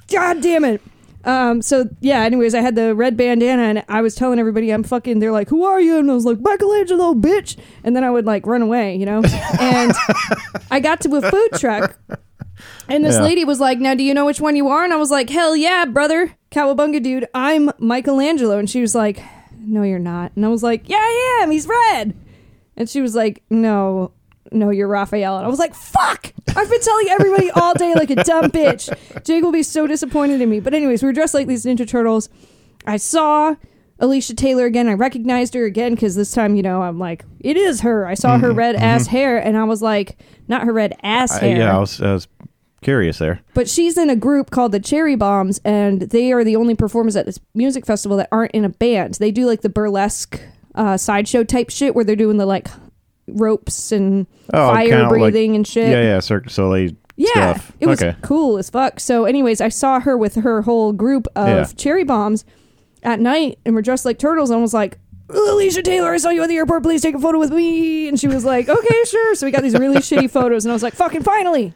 God 0.10 0.42
damn 0.42 0.64
it. 0.64 0.82
Um, 1.26 1.62
so 1.64 1.90
yeah, 2.02 2.22
anyways, 2.22 2.54
I 2.54 2.62
had 2.62 2.76
the 2.76 2.94
red 2.94 3.18
bandana 3.18 3.64
and 3.64 3.84
I 3.90 4.02
was 4.02 4.14
telling 4.14 4.38
everybody 4.38 4.70
I'm 4.70 4.84
fucking 4.84 5.18
they're 5.18 5.32
like, 5.32 5.50
Who 5.50 5.64
are 5.64 5.82
you? 5.82 5.98
And 5.98 6.10
I 6.12 6.14
was 6.14 6.24
like, 6.24 6.40
Michelangelo, 6.40 7.16
bitch 7.16 7.58
and 7.84 7.96
then 7.96 8.04
I 8.04 8.12
would 8.12 8.28
like 8.28 8.46
run 8.46 8.62
away, 8.62 8.96
you 8.96 9.08
know? 9.08 9.24
And 9.60 9.92
I 10.70 10.80
got 10.80 11.02
to 11.02 11.16
a 11.16 11.22
food 11.32 11.50
truck 11.56 11.98
and 12.88 13.04
this 13.04 13.16
Yeah. 13.16 13.24
lady 13.24 13.44
was 13.44 13.60
like, 13.60 13.80
Now 13.80 13.96
do 13.96 14.04
you 14.04 14.14
know 14.14 14.28
which 14.28 14.40
one 14.40 14.56
you 14.56 14.68
are? 14.70 14.84
And 14.84 14.94
I 14.94 14.98
was 14.98 15.10
like, 15.10 15.32
Hell 15.32 15.56
yeah, 15.56 15.86
brother, 15.86 16.36
cowabunga 16.52 17.02
dude, 17.02 17.26
I'm 17.34 17.72
Michelangelo 17.80 18.60
and 18.60 18.70
she 18.70 18.80
was 18.80 18.94
like, 18.94 19.20
No, 19.66 19.84
you're 19.84 20.00
not. 20.00 20.32
And 20.36 20.46
I 20.46 20.50
was 20.50 20.64
like, 20.64 20.88
Yeah, 20.90 20.98
I 21.00 21.40
am, 21.44 21.52
he's 21.52 21.68
red. 21.68 22.16
And 22.78 22.90
she 22.90 23.02
was 23.02 23.16
like, 23.16 23.44
No, 23.50 24.12
no, 24.52 24.70
you're 24.70 24.88
Raphael. 24.88 25.38
And 25.38 25.46
I 25.46 25.50
was 25.50 25.60
like, 25.60 25.74
fuck! 25.74 26.32
I've 26.56 26.70
been 26.70 26.82
telling 26.82 27.08
everybody 27.10 27.50
all 27.52 27.74
day 27.74 27.94
like 27.96 28.12
a 28.12 28.16
dumb 28.24 28.52
bitch. 28.52 28.96
Jake 29.26 29.44
will 29.44 29.52
be 29.52 29.64
so 29.64 29.88
disappointed 29.88 30.40
in 30.40 30.50
me. 30.50 30.60
But, 30.60 30.74
anyways, 30.76 31.02
we 31.02 31.08
were 31.08 31.14
dressed 31.14 31.34
like 31.34 31.48
these 31.48 31.66
Ninja 31.66 31.88
Turtles. 31.88 32.30
I 32.86 32.98
saw 32.98 33.56
Alicia 34.00 34.36
Taylor 34.36 34.66
again. 34.66 34.88
I 34.88 34.94
recognized 34.94 35.56
her 35.56 35.66
again 35.66 35.96
because 35.96 36.16
this 36.16 36.32
time, 36.32 36.56
you 36.56 36.62
know, 36.62 36.84
I'm 36.84 37.00
like, 37.00 37.26
it 37.40 37.58
is 37.58 37.82
her. 37.82 38.06
I 38.06 38.14
saw 38.14 38.38
her 38.38 38.52
red 38.54 38.76
ass 38.76 39.08
hair 39.08 39.38
and 39.38 39.58
I 39.58 39.64
was 39.64 39.82
like, 39.82 40.18
not 40.48 40.64
her 40.64 40.72
red 40.74 40.94
ass 41.02 41.34
Mm-hmm. 41.34 41.46
I, 41.46 41.48
hair. 41.50 41.58
yeah, 41.58 41.76
I 41.76 41.80
was, 41.80 42.00
I 42.02 42.14
was 42.14 42.28
curious 42.86 43.18
there. 43.18 43.42
But 43.54 43.68
she's 43.70 43.98
in 43.98 44.10
a 44.10 44.16
group 44.16 44.50
called 44.52 44.72
the 44.72 44.80
Cherry 44.80 45.16
Bombs, 45.16 45.60
and 45.66 46.02
they 46.04 46.32
are 46.32 46.44
the 46.46 46.56
only 46.56 46.76
performers 46.76 47.18
at 47.18 47.26
this 47.26 47.40
music 47.54 47.86
festival 47.86 48.16
that 48.18 48.30
aren't 48.32 48.52
in 48.54 48.64
a 48.64 48.70
band. 48.70 49.16
They 49.16 49.32
do 49.32 49.46
like 49.46 49.60
the 49.62 49.70
burlesque 49.70 50.40
uh, 50.76 50.96
sideshow 50.96 51.44
type 51.44 51.70
shit 51.70 51.94
where 51.96 52.06
they're 52.06 52.16
doing 52.16 52.38
the 52.38 52.46
like 52.46 52.68
ropes 53.28 53.92
and 53.92 54.28
Oh, 54.54 54.72
fire 54.74 54.88
kinda 54.88 55.04
like- 55.10 55.10
breathing 55.34 55.56
and 55.56 55.68
shit. 55.68 55.90
Yeah, 55.90 56.02
yeah, 56.04 56.20
Cirque 56.20 56.44
du 56.46 56.50
Soleil 56.50 56.92
Yeah, 57.18 57.32
stuff. 57.56 57.72
it 57.80 57.88
was 57.88 58.02
okay. 58.02 58.16
cool 58.22 58.58
as 58.58 58.70
fuck. 58.70 59.00
So, 59.00 59.26
anyways, 59.26 59.62
I 59.62 59.70
saw 59.70 60.00
her 60.00 60.18
with 60.18 60.36
her 60.36 60.62
whole 60.62 60.94
group 60.94 61.28
of 61.36 61.48
Yeah. 61.48 61.64
cherry 61.76 62.04
bombs 62.04 62.46
at 63.04 63.20
night, 63.20 63.58
and 63.66 63.74
we're 63.76 63.82
dressed 63.82 64.06
like 64.06 64.20
turtles. 64.20 64.50
And 64.52 64.60
I 64.60 64.62
was 64.62 64.74
like, 64.74 65.00
"Alicia 65.30 65.82
Taylor, 65.82 66.14
I 66.14 66.18
saw 66.18 66.30
you 66.30 66.44
at 66.44 66.50
the 66.50 66.58
airport. 66.58 66.84
Please 66.84 67.02
take 67.02 67.16
a 67.16 67.20
photo 67.20 67.40
with 67.40 67.52
me." 67.52 68.08
And 68.08 68.20
she 68.20 68.28
was 68.28 68.46
like, 68.46 68.70
"Okay, 68.70 69.04
sure." 69.06 69.34
So 69.36 69.48
we 69.48 69.52
got 69.52 69.64
these 69.64 69.74
really 69.80 69.98
shitty 70.10 70.30
photos, 70.30 70.66
and 70.66 70.72
I 70.72 70.76
was 70.76 70.84
like, 70.84 70.94
"Fucking 70.94 71.24
finally!" 71.24 71.74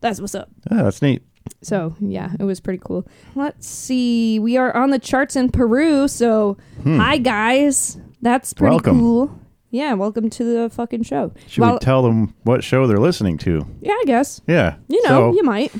That's 0.00 0.20
what's 0.20 0.34
up. 0.34 0.50
Oh, 0.70 0.84
that's 0.84 1.02
neat. 1.02 1.22
So 1.62 1.94
yeah, 2.00 2.32
it 2.38 2.44
was 2.44 2.60
pretty 2.60 2.80
cool. 2.84 3.06
Let's 3.34 3.66
see. 3.68 4.38
We 4.38 4.56
are 4.56 4.74
on 4.76 4.90
the 4.90 4.98
charts 4.98 5.36
in 5.36 5.50
Peru. 5.50 6.08
So 6.08 6.56
hi 6.84 7.18
guys, 7.18 7.98
that's 8.22 8.52
pretty 8.52 8.70
Hmm. 8.70 8.74
Welcome. 8.74 9.00
cool. 9.00 9.40
Yeah, 9.70 9.94
welcome 9.94 10.30
to 10.30 10.44
the 10.44 10.70
fucking 10.70 11.02
show. 11.02 11.32
Should 11.48 11.60
Well, 11.60 11.72
we 11.74 11.78
tell 11.80 12.02
them 12.02 12.34
what 12.44 12.64
show 12.64 12.86
they're 12.86 12.98
listening 12.98 13.36
to? 13.38 13.66
yeah, 13.80 13.92
I 13.92 14.04
guess. 14.06 14.40
Yeah. 14.46 14.76
You 14.88 15.02
know, 15.02 15.32
So, 15.32 15.34
you 15.34 15.42
might. 15.42 15.72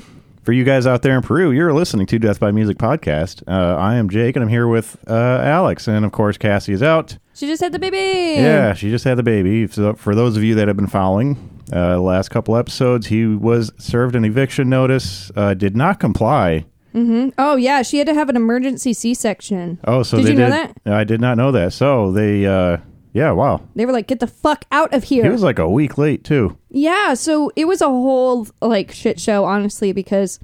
for 0.43 0.51
you 0.51 0.63
guys 0.63 0.85
out 0.85 1.01
there 1.01 1.15
in 1.15 1.21
Peru, 1.21 1.51
you're 1.51 1.73
listening 1.73 2.05
to 2.07 2.19
Death 2.19 2.39
by 2.39 2.51
Music 2.51 2.77
podcast. 2.77 3.43
Uh, 3.47 3.75
I 3.77 3.95
am 3.95 4.09
Jake, 4.09 4.35
and 4.35 4.43
I'm 4.43 4.49
here 4.49 4.67
with 4.67 4.97
uh, 5.09 5.13
Alex, 5.43 5.87
and 5.87 6.05
of 6.05 6.11
course 6.11 6.37
Cassie 6.37 6.73
is 6.73 6.83
out. 6.83 7.17
She 7.33 7.47
just 7.47 7.61
had 7.61 7.71
the 7.71 7.79
baby. 7.79 8.41
Yeah, 8.41 8.73
she 8.73 8.89
just 8.89 9.03
had 9.05 9.17
the 9.17 9.23
baby. 9.23 9.67
So 9.67 9.93
for 9.95 10.15
those 10.15 10.37
of 10.37 10.43
you 10.43 10.55
that 10.55 10.67
have 10.67 10.77
been 10.77 10.87
following 10.87 11.56
uh, 11.73 11.99
last 11.99 12.29
couple 12.29 12.55
episodes, 12.55 13.07
he 13.07 13.25
was 13.25 13.71
served 13.77 14.15
an 14.15 14.23
eviction 14.25 14.69
notice, 14.69 15.31
uh, 15.35 15.53
did 15.53 15.75
not 15.75 15.99
comply. 15.99 16.65
Mm-hmm. 16.95 17.29
Oh 17.37 17.55
yeah, 17.57 17.81
she 17.83 17.97
had 17.99 18.07
to 18.07 18.13
have 18.13 18.29
an 18.29 18.35
emergency 18.35 18.93
C-section. 18.93 19.79
Oh, 19.85 20.01
so 20.03 20.17
Did 20.17 20.25
they 20.25 20.29
you 20.31 20.37
know 20.37 20.49
did. 20.83 20.91
I 20.93 21.03
did 21.03 21.21
not 21.21 21.37
know 21.37 21.51
that. 21.51 21.73
So 21.73 22.11
they, 22.11 22.45
uh, 22.45 22.77
yeah, 23.13 23.31
wow. 23.31 23.61
They 23.75 23.85
were 23.85 23.91
like, 23.91 24.07
"Get 24.07 24.19
the 24.19 24.27
fuck 24.27 24.65
out 24.71 24.93
of 24.93 25.03
here." 25.03 25.23
He 25.23 25.29
was 25.29 25.43
like 25.43 25.59
a 25.59 25.69
week 25.69 25.97
late 25.97 26.23
too. 26.23 26.57
Yeah, 26.69 27.13
so 27.13 27.51
it 27.55 27.65
was 27.65 27.81
a 27.81 27.87
whole 27.87 28.47
like 28.61 28.91
shit 28.91 29.19
show, 29.19 29.43
honestly, 29.45 29.91
because 29.91 30.39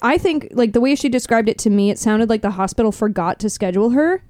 I 0.00 0.16
think 0.16 0.48
like 0.52 0.72
the 0.72 0.80
way 0.80 0.94
she 0.94 1.08
described 1.10 1.48
it 1.48 1.58
to 1.58 1.70
me, 1.70 1.90
it 1.90 1.98
sounded 1.98 2.30
like 2.30 2.40
the 2.42 2.52
hospital 2.52 2.92
forgot 2.92 3.38
to 3.40 3.50
schedule 3.50 3.90
her. 3.90 4.22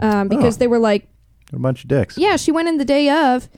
Um, 0.00 0.28
because 0.28 0.56
Oh. 0.56 0.58
they 0.58 0.66
were 0.66 0.78
like, 0.78 1.08
A 1.52 1.58
bunch 1.58 1.82
of 1.84 1.88
dicks. 1.88 2.16
yeah, 2.18 2.36
she 2.36 2.52
went 2.52 2.68
in 2.68 2.76
the 2.78 2.84
day 2.84 3.08
of 3.10 3.48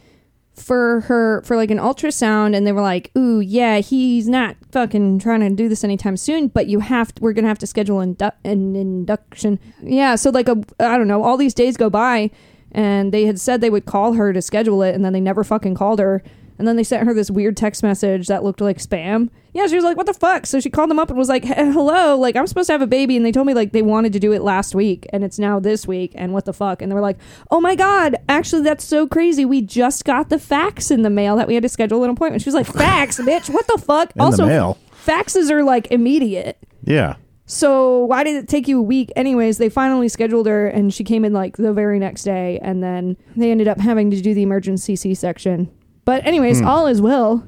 for 0.59 1.01
her 1.03 1.43
for 1.43 1.57
like 1.57 1.71
an 1.71 1.79
ultrasound, 1.79 2.57
and 2.57 2.67
they 2.67 2.73
were 2.73 2.83
like, 2.83 3.11
ooh, 3.17 3.41
yeah, 3.41 3.79
he's 3.79 4.29
not 4.29 4.57
fucking 4.73 5.19
trying 5.19 5.41
to 5.41 5.51
do 5.51 5.69
this 5.69 5.85
anytime 5.85 6.17
soon, 6.17 6.49
but 6.49 6.67
you 6.67 6.81
have 6.81 7.15
to, 7.15 7.23
we're 7.23 7.33
gonna 7.33 7.49
have 7.49 7.59
to 7.59 7.67
schedule 7.67 7.99
indu- 7.99 8.33
an 8.45 8.77
induction. 8.77 9.59
Yeah, 9.83 10.15
so 10.17 10.31
like 10.31 10.49
a 10.49 10.63
I 10.81 10.99
don't 10.99 11.09
know, 11.09 11.23
all 11.23 11.37
these 11.37 11.55
days 11.55 11.77
go 11.77 11.89
by, 11.91 12.31
and 12.73 13.13
they 13.13 13.25
had 13.25 13.41
said 13.41 13.61
they 13.61 13.71
would 13.71 13.87
call 13.87 14.15
her 14.15 14.33
to 14.33 14.43
schedule 14.43 14.83
it, 14.83 14.95
and 14.95 15.05
then 15.05 15.13
they 15.13 15.21
never 15.21 15.45
fucking 15.45 15.75
called 15.75 15.99
her. 15.99 16.23
And 16.59 16.67
then 16.67 16.77
they 16.77 16.85
sent 16.85 17.07
her 17.07 17.15
this 17.15 17.31
weird 17.31 17.57
text 17.57 17.83
message 17.83 18.27
that 18.27 18.43
looked 18.43 18.61
like 18.61 18.79
spam. 18.79 19.31
Yeah, 19.55 19.67
she 19.67 19.77
was 19.77 19.85
like, 19.85 19.97
"What 19.97 20.07
the 20.07 20.15
fuck?" 20.15 20.45
So 20.45 20.61
she 20.61 20.71
called 20.71 20.91
them 20.91 20.99
up 20.99 21.09
and 21.09 21.19
was 21.19 21.29
like, 21.29 21.45
"Hey, 21.45 21.71
"Hello, 21.73 22.17
like 22.19 22.37
I'm 22.37 22.47
supposed 22.47 22.67
to 22.67 22.73
have 22.73 22.83
a 22.83 22.87
baby, 22.87 23.17
and 23.17 23.25
they 23.25 23.33
told 23.33 23.47
me 23.47 23.55
like 23.55 23.73
they 23.73 23.83
wanted 23.83 24.13
to 24.13 24.19
do 24.19 24.33
it 24.33 24.43
last 24.43 24.75
week, 24.75 25.07
and 25.13 25.25
it's 25.25 25.39
now 25.39 25.59
this 25.61 25.87
week, 25.87 26.13
and 26.15 26.33
what 26.33 26.45
the 26.45 26.53
fuck?" 26.53 26.83
And 26.83 26.91
they 26.91 26.95
were 26.95 27.01
like, 27.01 27.19
"Oh 27.51 27.61
my 27.61 27.75
god, 27.75 28.17
actually, 28.29 28.63
that's 28.63 28.85
so 28.85 29.07
crazy. 29.07 29.45
We 29.45 29.63
just 29.63 30.05
got 30.05 30.29
the 30.29 30.39
fax 30.39 30.91
in 30.91 31.03
the 31.03 31.11
mail 31.11 31.37
that 31.37 31.49
we 31.49 31.55
had 31.55 31.63
to 31.63 31.69
schedule 31.69 32.05
an 32.05 32.11
appointment." 32.11 32.43
She 32.43 32.49
was 32.49 32.55
like, 32.55 32.67
"Fax, 32.67 33.19
bitch, 33.21 33.49
what 33.49 33.67
the 33.67 33.79
fuck?" 33.79 34.11
In 34.11 34.19
the 34.19 34.25
also, 34.25 34.47
mail? 34.47 34.79
faxes 35.07 35.51
are 35.51 35.63
like 35.63 35.91
immediate. 35.91 36.59
Yeah. 36.85 37.15
So 37.47 38.05
why 38.05 38.25
did 38.25 38.37
it 38.37 38.47
take 38.47 38.69
you 38.69 38.79
a 38.79 38.83
week? 38.83 39.11
Anyways, 39.17 39.57
they 39.57 39.71
finally 39.71 40.09
scheduled 40.09 40.47
her, 40.47 40.67
and 40.67 40.93
she 40.93 41.03
came 41.03 41.25
in 41.25 41.33
like 41.33 41.57
the 41.57 41.73
very 41.73 41.99
next 41.99 42.25
day, 42.25 42.59
and 42.61 42.83
then 42.83 43.17
they 43.37 43.51
ended 43.51 43.69
up 43.69 43.81
having 43.81 44.11
to 44.11 44.21
do 44.21 44.35
the 44.35 44.43
emergency 44.43 44.97
C-section. 44.97 45.71
But 46.09 46.25
anyways, 46.25 46.61
hmm. 46.61 46.67
all 46.67 46.87
is 46.87 47.03
well. 47.03 47.47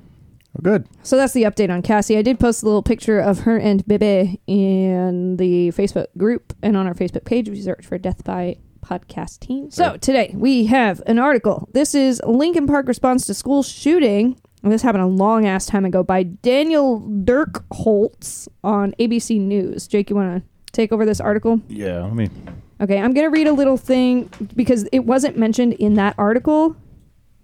Well, 0.52 0.60
good. 0.60 0.86
So 1.02 1.16
that's 1.16 1.32
the 1.32 1.44
update 1.44 1.70
on 1.70 1.80
Cassie. 1.80 2.18
I 2.18 2.20
did 2.20 2.38
post 2.38 2.62
a 2.62 2.66
little 2.66 2.82
picture 2.82 3.18
of 3.18 3.38
her 3.40 3.56
and 3.56 3.82
Bebe 3.86 4.38
in 4.46 5.38
the 5.38 5.68
Facebook 5.68 6.08
group 6.18 6.52
and 6.62 6.76
on 6.76 6.86
our 6.86 6.92
Facebook 6.92 7.24
page. 7.24 7.48
We 7.48 7.58
search 7.62 7.86
for 7.86 7.96
Death 7.96 8.22
by 8.22 8.58
Podcast 8.82 9.40
Team. 9.40 9.70
So 9.70 9.96
today 9.96 10.34
we 10.34 10.66
have 10.66 11.00
an 11.06 11.18
article. 11.18 11.70
This 11.72 11.94
is 11.94 12.20
Linkin 12.26 12.66
Park 12.66 12.86
response 12.86 13.24
to 13.28 13.32
school 13.32 13.62
shooting. 13.62 14.38
And 14.62 14.70
this 14.70 14.82
happened 14.82 15.04
a 15.04 15.06
long 15.06 15.46
ass 15.46 15.64
time 15.64 15.86
ago 15.86 16.02
by 16.02 16.24
Daniel 16.24 16.98
Dirk 17.24 17.64
Holtz 17.72 18.46
on 18.62 18.92
ABC 18.98 19.40
News. 19.40 19.88
Jake, 19.88 20.10
you 20.10 20.16
want 20.16 20.42
to 20.44 20.48
take 20.72 20.92
over 20.92 21.06
this 21.06 21.18
article? 21.18 21.62
Yeah. 21.66 22.02
Let 22.02 22.12
me. 22.12 22.28
Okay, 22.82 22.98
I'm 22.98 23.14
going 23.14 23.26
to 23.26 23.30
read 23.30 23.46
a 23.46 23.54
little 23.54 23.78
thing 23.78 24.30
because 24.54 24.86
it 24.92 25.06
wasn't 25.06 25.38
mentioned 25.38 25.72
in 25.74 25.94
that 25.94 26.14
article, 26.18 26.76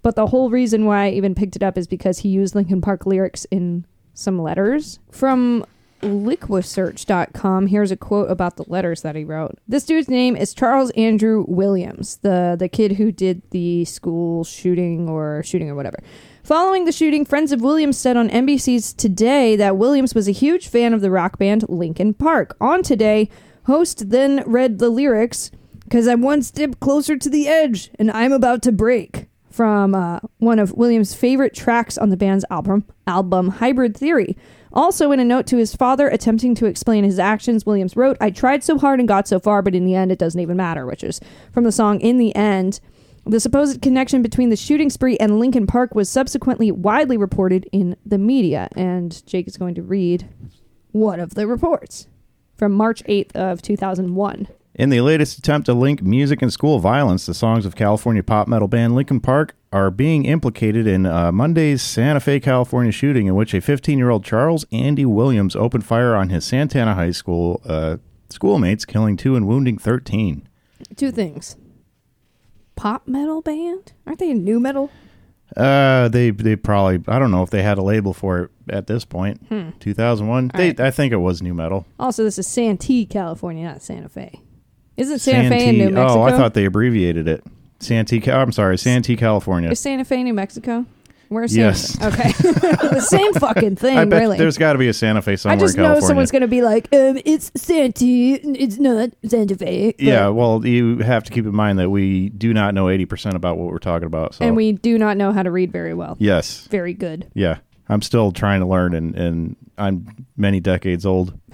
but 0.06 0.14
the 0.14 0.28
whole 0.28 0.50
reason 0.50 0.84
why 0.84 1.06
I 1.06 1.10
even 1.10 1.34
picked 1.34 1.56
it 1.56 1.64
up 1.64 1.76
is 1.76 1.88
because 1.88 2.20
he 2.20 2.28
used 2.28 2.54
Linkin 2.54 2.80
Park 2.80 3.06
lyrics 3.06 3.44
in 3.50 3.84
some 4.14 4.40
letters. 4.40 5.00
From 5.10 5.66
liquisearch.com, 6.00 7.66
here's 7.66 7.90
a 7.90 7.96
quote 7.96 8.30
about 8.30 8.54
the 8.54 8.64
letters 8.68 9.02
that 9.02 9.16
he 9.16 9.24
wrote. 9.24 9.58
This 9.66 9.82
dude's 9.82 10.08
name 10.08 10.36
is 10.36 10.54
Charles 10.54 10.90
Andrew 10.90 11.44
Williams, 11.48 12.18
the 12.18 12.54
the 12.56 12.68
kid 12.68 12.92
who 12.92 13.10
did 13.10 13.42
the 13.50 13.84
school 13.84 14.44
shooting 14.44 15.08
or 15.08 15.42
shooting 15.42 15.68
or 15.68 15.74
whatever. 15.74 15.98
Following 16.44 16.84
the 16.84 16.92
shooting, 16.92 17.24
friends 17.24 17.50
of 17.50 17.60
Williams 17.60 17.98
said 17.98 18.16
on 18.16 18.28
NBC's 18.28 18.92
Today 18.92 19.56
that 19.56 19.76
Williams 19.76 20.14
was 20.14 20.28
a 20.28 20.32
huge 20.32 20.68
fan 20.68 20.94
of 20.94 21.00
the 21.00 21.10
rock 21.10 21.36
band 21.36 21.68
Linkin 21.68 22.14
Park. 22.14 22.56
On 22.60 22.80
Today, 22.80 23.28
host 23.64 24.10
then 24.10 24.44
read 24.46 24.78
the 24.78 24.88
lyrics 24.88 25.50
because 25.82 26.06
I'm 26.06 26.22
one 26.22 26.42
step 26.42 26.78
closer 26.78 27.16
to 27.16 27.28
the 27.28 27.48
edge 27.48 27.90
and 27.98 28.08
I'm 28.12 28.30
about 28.30 28.62
to 28.62 28.70
break 28.70 29.26
from 29.56 29.94
uh, 29.94 30.20
one 30.36 30.58
of 30.58 30.74
Williams' 30.74 31.14
favorite 31.14 31.54
tracks 31.54 31.96
on 31.96 32.10
the 32.10 32.16
band's 32.16 32.44
album, 32.50 32.84
album 33.06 33.48
Hybrid 33.48 33.96
Theory. 33.96 34.36
Also, 34.70 35.12
in 35.12 35.18
a 35.18 35.24
note 35.24 35.46
to 35.46 35.56
his 35.56 35.74
father 35.74 36.08
attempting 36.08 36.54
to 36.56 36.66
explain 36.66 37.04
his 37.04 37.18
actions, 37.18 37.64
Williams 37.64 37.96
wrote, 37.96 38.18
I 38.20 38.28
tried 38.28 38.62
so 38.62 38.76
hard 38.76 39.00
and 39.00 39.08
got 39.08 39.26
so 39.26 39.40
far, 39.40 39.62
but 39.62 39.74
in 39.74 39.86
the 39.86 39.94
end, 39.94 40.12
it 40.12 40.18
doesn't 40.18 40.38
even 40.38 40.58
matter, 40.58 40.84
which 40.84 41.02
is 41.02 41.20
from 41.52 41.64
the 41.64 41.72
song 41.72 42.00
In 42.02 42.18
the 42.18 42.36
End. 42.36 42.80
The 43.24 43.40
supposed 43.40 43.80
connection 43.80 44.20
between 44.20 44.50
the 44.50 44.56
shooting 44.56 44.90
spree 44.90 45.16
and 45.16 45.40
Linkin 45.40 45.66
Park 45.66 45.94
was 45.94 46.10
subsequently 46.10 46.70
widely 46.70 47.16
reported 47.16 47.66
in 47.72 47.96
the 48.04 48.18
media, 48.18 48.68
and 48.76 49.26
Jake 49.26 49.48
is 49.48 49.56
going 49.56 49.74
to 49.76 49.82
read 49.82 50.28
one 50.92 51.18
of 51.18 51.34
the 51.34 51.46
reports 51.46 52.08
from 52.56 52.72
March 52.72 53.02
8th 53.04 53.34
of 53.34 53.62
2001. 53.62 54.48
In 54.78 54.90
the 54.90 55.00
latest 55.00 55.38
attempt 55.38 55.64
to 55.66 55.72
link 55.72 56.02
music 56.02 56.42
and 56.42 56.52
school 56.52 56.80
violence, 56.80 57.24
the 57.24 57.32
songs 57.32 57.64
of 57.64 57.74
California 57.74 58.22
pop 58.22 58.46
metal 58.46 58.68
band 58.68 58.94
Linkin 58.94 59.20
Park 59.20 59.56
are 59.72 59.90
being 59.90 60.26
implicated 60.26 60.86
in 60.86 61.06
uh, 61.06 61.32
Monday's 61.32 61.80
Santa 61.80 62.20
Fe, 62.20 62.40
California 62.40 62.92
shooting, 62.92 63.26
in 63.26 63.34
which 63.34 63.54
a 63.54 63.62
15 63.62 63.96
year 63.96 64.10
old 64.10 64.22
Charles 64.22 64.66
Andy 64.70 65.06
Williams 65.06 65.56
opened 65.56 65.86
fire 65.86 66.14
on 66.14 66.28
his 66.28 66.44
Santana 66.44 66.94
High 66.94 67.12
School 67.12 67.62
uh, 67.64 67.96
Schoolmates 68.28 68.84
killing 68.84 69.16
two 69.16 69.34
and 69.34 69.48
wounding 69.48 69.78
13. 69.78 70.46
Two 70.94 71.10
things. 71.10 71.56
Pop 72.74 73.08
metal 73.08 73.40
band? 73.40 73.94
Aren't 74.06 74.18
they 74.18 74.32
a 74.32 74.34
nu 74.34 74.60
metal? 74.60 74.90
Uh, 75.56 76.08
they 76.08 76.30
they 76.30 76.54
probably 76.54 77.02
I 77.08 77.18
don't 77.18 77.30
know 77.30 77.42
if 77.42 77.48
they 77.48 77.62
had 77.62 77.78
a 77.78 77.82
label 77.82 78.12
for 78.12 78.40
it 78.40 78.50
at 78.68 78.88
this 78.88 79.06
point. 79.06 79.40
2001. 79.80 80.50
They 80.54 80.66
right. 80.66 80.80
I 80.80 80.90
think 80.90 81.14
it 81.14 81.16
was 81.16 81.40
nu 81.40 81.54
metal. 81.54 81.86
Also, 81.98 82.24
this 82.24 82.38
is 82.38 82.46
Santee, 82.46 83.06
California, 83.06 83.66
not 83.66 83.80
Santa 83.80 84.10
Fe. 84.10 84.42
Isn't 84.96 85.18
Santa 85.18 85.48
Fe 85.50 85.68
in 85.68 85.78
New 85.78 85.90
Mexico? 85.90 86.20
Oh, 86.20 86.22
I 86.22 86.30
thought 86.32 86.54
they 86.54 86.64
abbreviated 86.64 87.28
it. 87.28 87.44
Santee. 87.80 88.20
Ca- 88.20 88.32
I'm 88.40 88.52
sorry, 88.52 88.78
Santee, 88.78 89.16
California. 89.16 89.70
Is 89.70 89.80
Santa 89.80 90.04
Fe, 90.04 90.22
New 90.22 90.32
Mexico? 90.34 90.86
Where's 91.28 91.56
Yes. 91.56 91.94
Santa 91.98 92.16
Fe? 92.16 92.28
Okay. 92.30 92.32
the 92.94 93.00
same 93.00 93.34
fucking 93.34 93.76
thing, 93.76 93.98
I 93.98 94.04
bet 94.04 94.20
really. 94.20 94.38
there's 94.38 94.56
got 94.56 94.74
to 94.74 94.78
be 94.78 94.86
a 94.88 94.94
Santa 94.94 95.20
Fe 95.20 95.34
somewhere 95.36 95.56
I 95.56 95.60
just 95.60 95.74
in 95.76 95.82
know 95.82 95.88
California. 95.88 96.06
someone's 96.06 96.30
going 96.30 96.42
to 96.42 96.48
be 96.48 96.62
like, 96.62 96.84
um, 96.94 97.18
it's 97.24 97.50
Santee. 97.56 98.34
It's 98.34 98.78
not 98.78 99.10
Santa 99.26 99.56
Fe. 99.56 99.92
But- 99.92 100.00
yeah, 100.00 100.28
well, 100.28 100.64
you 100.64 100.98
have 100.98 101.24
to 101.24 101.32
keep 101.32 101.44
in 101.44 101.54
mind 101.54 101.78
that 101.80 101.90
we 101.90 102.28
do 102.30 102.54
not 102.54 102.74
know 102.74 102.86
80% 102.86 103.34
about 103.34 103.58
what 103.58 103.70
we're 103.72 103.78
talking 103.78 104.06
about. 104.06 104.34
So 104.36 104.46
And 104.46 104.54
we 104.56 104.72
do 104.72 104.98
not 104.98 105.16
know 105.16 105.32
how 105.32 105.42
to 105.42 105.50
read 105.50 105.72
very 105.72 105.94
well. 105.94 106.16
yes, 106.20 106.66
Very 106.70 106.94
good. 106.94 107.28
yeah, 107.34 107.58
I'm 107.88 108.02
still 108.02 108.30
trying 108.32 108.60
to 108.60 108.66
learn, 108.66 108.94
and 108.94 109.14
and 109.16 109.56
I'm 109.78 110.26
many 110.36 110.60
decades 110.60 111.04
old. 111.06 111.38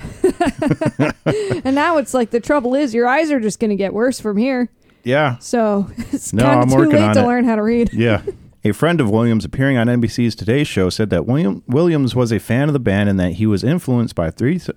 And 1.64 1.74
now 1.76 1.98
it's 1.98 2.12
like 2.14 2.30
the 2.30 2.40
trouble 2.40 2.74
is 2.74 2.92
your 2.92 3.06
eyes 3.06 3.30
are 3.30 3.38
just 3.40 3.60
going 3.60 3.70
to 3.70 3.76
get 3.76 3.94
worse 3.94 4.18
from 4.20 4.36
here. 4.36 4.68
Yeah, 5.04 5.38
So 5.38 5.88
it's 6.12 6.32
No, 6.32 6.42
kind 6.44 6.62
of 6.64 6.68
too 6.70 6.74
working 6.76 6.96
late 7.00 7.14
to 7.14 7.20
it. 7.20 7.26
learn 7.26 7.44
how 7.44 7.54
to 7.56 7.62
read. 7.62 7.90
yeah. 7.94 8.22
A 8.64 8.72
friend 8.72 9.00
of 9.00 9.08
Williams 9.10 9.44
appearing 9.44 9.76
on 9.76 9.86
NBC's 9.86 10.34
Today 10.34 10.64
Show 10.64 10.88
said 10.90 11.10
that 11.10 11.26
William 11.26 11.62
Williams 11.68 12.14
was 12.16 12.32
a 12.32 12.38
fan 12.40 12.68
of 12.68 12.72
the 12.72 12.78
band 12.80 13.08
and 13.08 13.18
that 13.20 13.32
he 13.34 13.46
was 13.46 13.62
influenced 13.64 14.14
by 14.14 14.30
three. 14.30 14.56
s- 14.56 14.70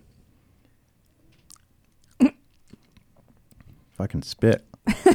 Fucking 3.94 4.24
spit. 4.24 4.66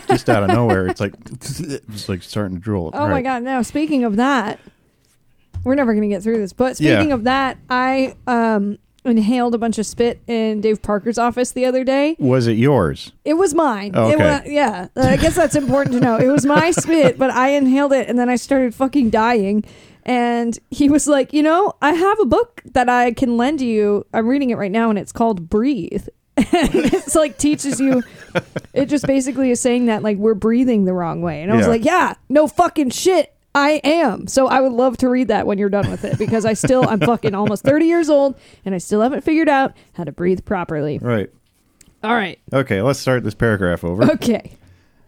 Just 0.08 0.28
out 0.28 0.42
of 0.42 0.48
nowhere, 0.48 0.86
it's 0.88 1.00
like 1.00 1.14
it's 1.30 2.08
like 2.08 2.22
starting 2.22 2.56
to 2.56 2.62
drool. 2.62 2.90
Oh 2.92 3.06
my 3.08 3.22
god! 3.22 3.42
Now 3.44 3.62
speaking 3.62 4.02
of 4.04 4.16
that, 4.16 4.58
we're 5.64 5.74
never 5.74 5.92
going 5.92 6.02
to 6.02 6.14
get 6.14 6.22
through 6.22 6.38
this. 6.38 6.52
But 6.52 6.76
speaking 6.76 7.08
Yeah. 7.08 7.14
of 7.14 7.24
that, 7.24 7.58
I 7.68 8.14
um 8.26 8.78
inhaled 9.04 9.54
a 9.54 9.58
bunch 9.58 9.78
of 9.78 9.86
spit 9.86 10.20
in 10.26 10.60
Dave 10.60 10.82
Parker's 10.82 11.16
office 11.16 11.52
the 11.52 11.64
other 11.64 11.84
day. 11.84 12.16
Was 12.18 12.46
it 12.46 12.58
yours? 12.58 13.12
It 13.24 13.34
was 13.34 13.54
mine. 13.54 13.92
Oh, 13.94 14.10
It 14.10 14.14
okay. 14.16 14.24
wa- 14.30 14.42
yeah, 14.44 14.88
Uh, 14.94 15.00
I 15.00 15.16
guess 15.16 15.34
that's 15.34 15.56
important 15.56 15.94
to 15.94 16.00
know. 16.00 16.16
It 16.18 16.26
was 16.28 16.44
my 16.44 16.70
spit, 16.84 17.16
but 17.18 17.30
I 17.30 17.50
inhaled 17.50 17.94
it, 17.94 18.08
and 18.10 18.18
then 18.18 18.28
I 18.28 18.36
started 18.36 18.74
fucking 18.74 19.08
dying. 19.08 19.64
And 20.04 20.58
he 20.70 20.88
was 20.90 21.06
like, 21.08 21.32
you 21.32 21.42
know, 21.42 21.72
I 21.80 21.92
have 21.94 22.20
a 22.20 22.26
book 22.26 22.62
that 22.72 22.88
I 22.90 23.12
can 23.12 23.36
lend 23.38 23.60
you. 23.62 24.04
I'm 24.12 24.26
reading 24.28 24.50
it 24.50 24.56
right 24.58 24.70
now, 24.72 24.90
and 24.90 24.98
it's 24.98 25.12
called 25.12 25.48
Breathe. 25.48 26.06
and 26.36 26.46
it's 26.74 27.14
like 27.14 27.38
teaches 27.38 27.80
you. 27.80 28.02
It 28.72 28.86
just 28.86 29.04
basically 29.06 29.50
is 29.50 29.60
saying 29.60 29.86
that 29.86 30.02
like 30.04 30.16
we're 30.18 30.34
breathing 30.34 30.84
the 30.84 30.92
wrong 30.94 31.22
way. 31.22 31.42
And 31.42 31.50
I 31.52 31.56
was 31.56 31.66
Yeah. 31.66 31.70
like, 31.72 31.84
yeah, 31.84 32.14
no 32.28 32.46
fucking 32.46 32.90
shit. 32.90 33.34
I 33.54 33.80
am. 33.82 34.26
So 34.26 34.46
I 34.46 34.60
would 34.60 34.72
love 34.72 34.96
to 34.98 35.08
read 35.08 35.28
that 35.28 35.46
when 35.46 35.58
you're 35.58 35.68
done 35.68 35.90
with 35.90 36.04
it 36.04 36.18
because 36.18 36.44
I 36.44 36.52
still 36.52 36.88
I'm 36.88 37.00
fucking 37.00 37.34
almost 37.34 37.64
30 37.64 37.86
years 37.86 38.08
old 38.08 38.38
and 38.64 38.74
I 38.74 38.78
still 38.78 39.00
haven't 39.00 39.22
figured 39.22 39.48
out 39.48 39.74
how 39.94 40.04
to 40.04 40.12
breathe 40.12 40.44
properly. 40.44 40.98
Right. 40.98 41.30
All 42.02 42.14
right. 42.14 42.38
Okay, 42.52 42.80
let's 42.80 42.98
start 42.98 43.24
this 43.24 43.34
paragraph 43.34 43.84
over. 43.84 44.04
Okay. 44.12 44.52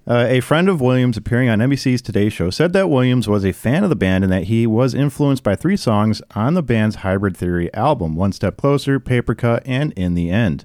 Uh, 0.05 0.27
a 0.29 0.41
friend 0.41 0.69
of 0.69 0.81
Williams 0.81 1.17
appearing 1.17 1.49
on 1.49 1.61
NBC's 1.61 2.03
Today 2.03 2.29
Show 2.29 2.51
said 2.51 2.73
that 2.73 2.91
Williams 2.91 3.29
was 3.29 3.45
a 3.45 3.53
fan 3.53 3.85
of 3.85 3.91
the 3.91 3.97
band 3.97 4.25
and 4.25 4.33
that 4.33 4.45
he 4.45 4.67
was 4.67 4.95
influenced 4.95 5.45
by 5.45 5.55
three 5.55 5.77
songs 5.77 6.21
on 6.35 6.55
the 6.55 6.63
band's 6.63 6.97
Hybrid 6.97 7.37
Theory 7.37 7.73
album 7.73 8.17
One 8.17 8.33
Step 8.33 8.57
Closer, 8.57 8.99
Paper 8.99 9.37
Cut, 9.37 9.63
and 9.65 9.93
In 9.93 10.15
the 10.15 10.29
End. 10.29 10.65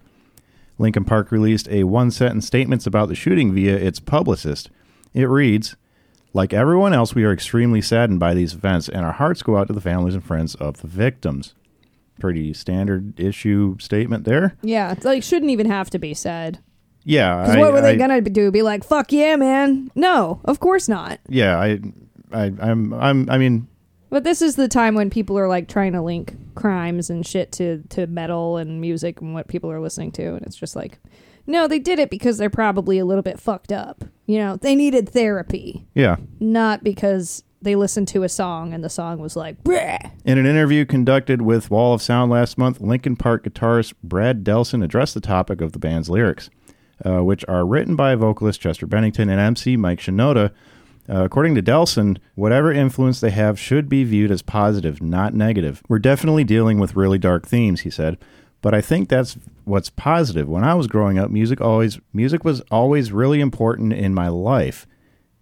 Linkin 0.80 1.06
Park 1.06 1.32
released 1.32 1.70
a 1.70 1.84
one 1.84 2.10
sentence 2.10 2.48
statement 2.48 2.88
about 2.88 3.10
the 3.10 3.16
shooting 3.16 3.54
via 3.54 3.76
its 3.76 4.00
publicist. 4.00 4.72
It 5.14 5.26
reads 5.26 5.76
Like 6.38 6.54
everyone 6.54 6.94
else, 6.94 7.16
we 7.16 7.24
are 7.24 7.34
extremely 7.34 7.82
saddened 7.82 8.20
by 8.20 8.36
these 8.36 8.54
events, 8.54 8.88
and 8.88 9.04
our 9.04 9.12
hearts 9.12 9.42
go 9.42 9.58
out 9.58 9.68
to 9.68 9.74
the 9.74 9.82
families 9.82 10.14
and 10.14 10.24
friends 10.24 10.54
of 10.54 10.82
the 10.82 10.88
victims. 10.88 11.56
Pretty 12.20 12.54
standard 12.54 13.20
issue 13.20 13.78
statement 13.80 14.24
there. 14.24 14.56
Yeah, 14.62 14.92
it's 14.92 15.04
like 15.04 15.24
shouldn't 15.24 15.50
even 15.50 15.66
have 15.68 15.90
to 15.90 16.00
be 16.00 16.14
said. 16.14 16.60
Yeah. 17.04 17.42
Because 17.42 17.58
what 17.58 17.74
were 17.74 17.82
they 17.82 17.94
I- 17.94 17.96
gonna 17.96 18.22
do? 18.22 18.52
Be 18.52 18.62
like, 18.62 18.84
"Fuck 18.84 19.12
yeah, 19.12 19.36
man"? 19.36 19.90
No, 19.96 20.40
of 20.46 20.60
course 20.60 20.88
not. 20.88 21.20
Yeah, 21.28 21.58
I, 21.58 21.80
I, 22.32 22.54
I'm, 22.60 22.94
I'm, 22.94 23.30
I 23.32 23.40
mean, 23.40 23.68
But 24.12 24.24
this 24.24 24.44
is 24.44 24.56
the 24.58 24.68
time 24.68 24.94
when 24.94 25.10
people 25.10 25.40
are 25.40 25.48
like 25.48 25.68
trying 25.68 25.94
to 25.94 26.02
link 26.04 26.36
crimes 26.54 27.10
and 27.10 27.26
shit 27.26 27.52
to 27.54 27.82
to 27.90 28.06
metal 28.06 28.58
and 28.58 28.80
music 28.80 29.22
and 29.22 29.34
what 29.34 29.48
people 29.48 29.72
are 29.72 29.80
listening 29.80 30.12
to, 30.14 30.36
and 30.36 30.46
it's 30.46 30.56
just 30.56 30.76
like, 30.76 31.00
no, 31.48 31.68
they 31.68 31.80
did 31.80 31.98
it 31.98 32.10
because 32.10 32.38
they're 32.38 32.50
probably 32.50 33.00
a 33.00 33.06
little 33.06 33.24
bit 33.24 33.40
fucked 33.40 33.72
up. 33.72 34.04
You 34.26 34.40
know, 34.40 34.58
they 34.58 34.76
needed 34.76 35.10
therapy, 35.10 35.88
yeah. 35.96 36.18
not 36.40 36.84
because 36.84 37.44
they 37.62 37.76
listened 37.76 38.08
to 38.10 38.24
a 38.24 38.30
song 38.30 38.74
and 38.74 38.84
the 38.84 38.90
song 38.90 39.20
was 39.20 39.36
like, 39.36 39.64
Bleh. 39.64 40.12
In 40.26 40.38
an 40.38 40.46
interview 40.46 40.86
conducted 40.86 41.42
with 41.42 41.72
Wall 41.72 41.94
of 41.94 42.02
Sound 42.02 42.30
last 42.30 42.58
month, 42.58 42.82
Linkin 42.82 43.16
Park 43.16 43.46
guitarist 43.46 43.94
Brad 44.04 44.44
Delson 44.44 44.84
addressed 44.84 45.14
the 45.14 45.22
topic 45.22 45.62
of 45.62 45.72
the 45.72 45.80
band's 45.80 46.10
lyrics, 46.10 46.50
uh, 47.06 47.24
which 47.24 47.44
are 47.48 47.66
written 47.66 47.96
by 47.96 48.16
vocalist 48.16 48.62
Chester 48.62 48.86
Bennington 48.86 49.30
and 49.30 49.40
MC 49.40 49.78
Mike 49.78 50.00
Shinoda. 50.00 50.52
Uh, 51.10 51.24
according 51.24 51.56
to 51.56 51.64
Delson, 51.64 52.18
whatever 52.36 52.70
influence 52.70 53.22
they 53.22 53.30
have 53.30 53.58
should 53.58 53.88
be 53.88 54.04
viewed 54.04 54.30
as 54.30 54.42
positive, 54.42 55.02
not 55.02 55.34
negative. 55.34 55.82
We're 55.88 56.00
definitely 56.00 56.44
dealing 56.44 56.80
with 56.80 56.98
really 56.98 57.18
dark 57.18 57.48
themes, 57.48 57.82
he 57.82 57.90
said, 57.90 58.18
but 58.62 58.74
I 58.74 58.82
think 58.82 59.10
that's 59.10 59.38
what's 59.66 59.90
positive. 59.90 60.48
When 60.48 60.64
I 60.64 60.74
was 60.74 60.88
growing 60.88 61.18
up, 61.18 61.30
music 61.30 61.62
always 61.62 62.00
music 62.14 62.44
was 62.44 62.62
always 62.72 63.12
really 63.12 63.40
important 63.40 63.94
in 63.94 64.14
my 64.14 64.28
life 64.28 64.88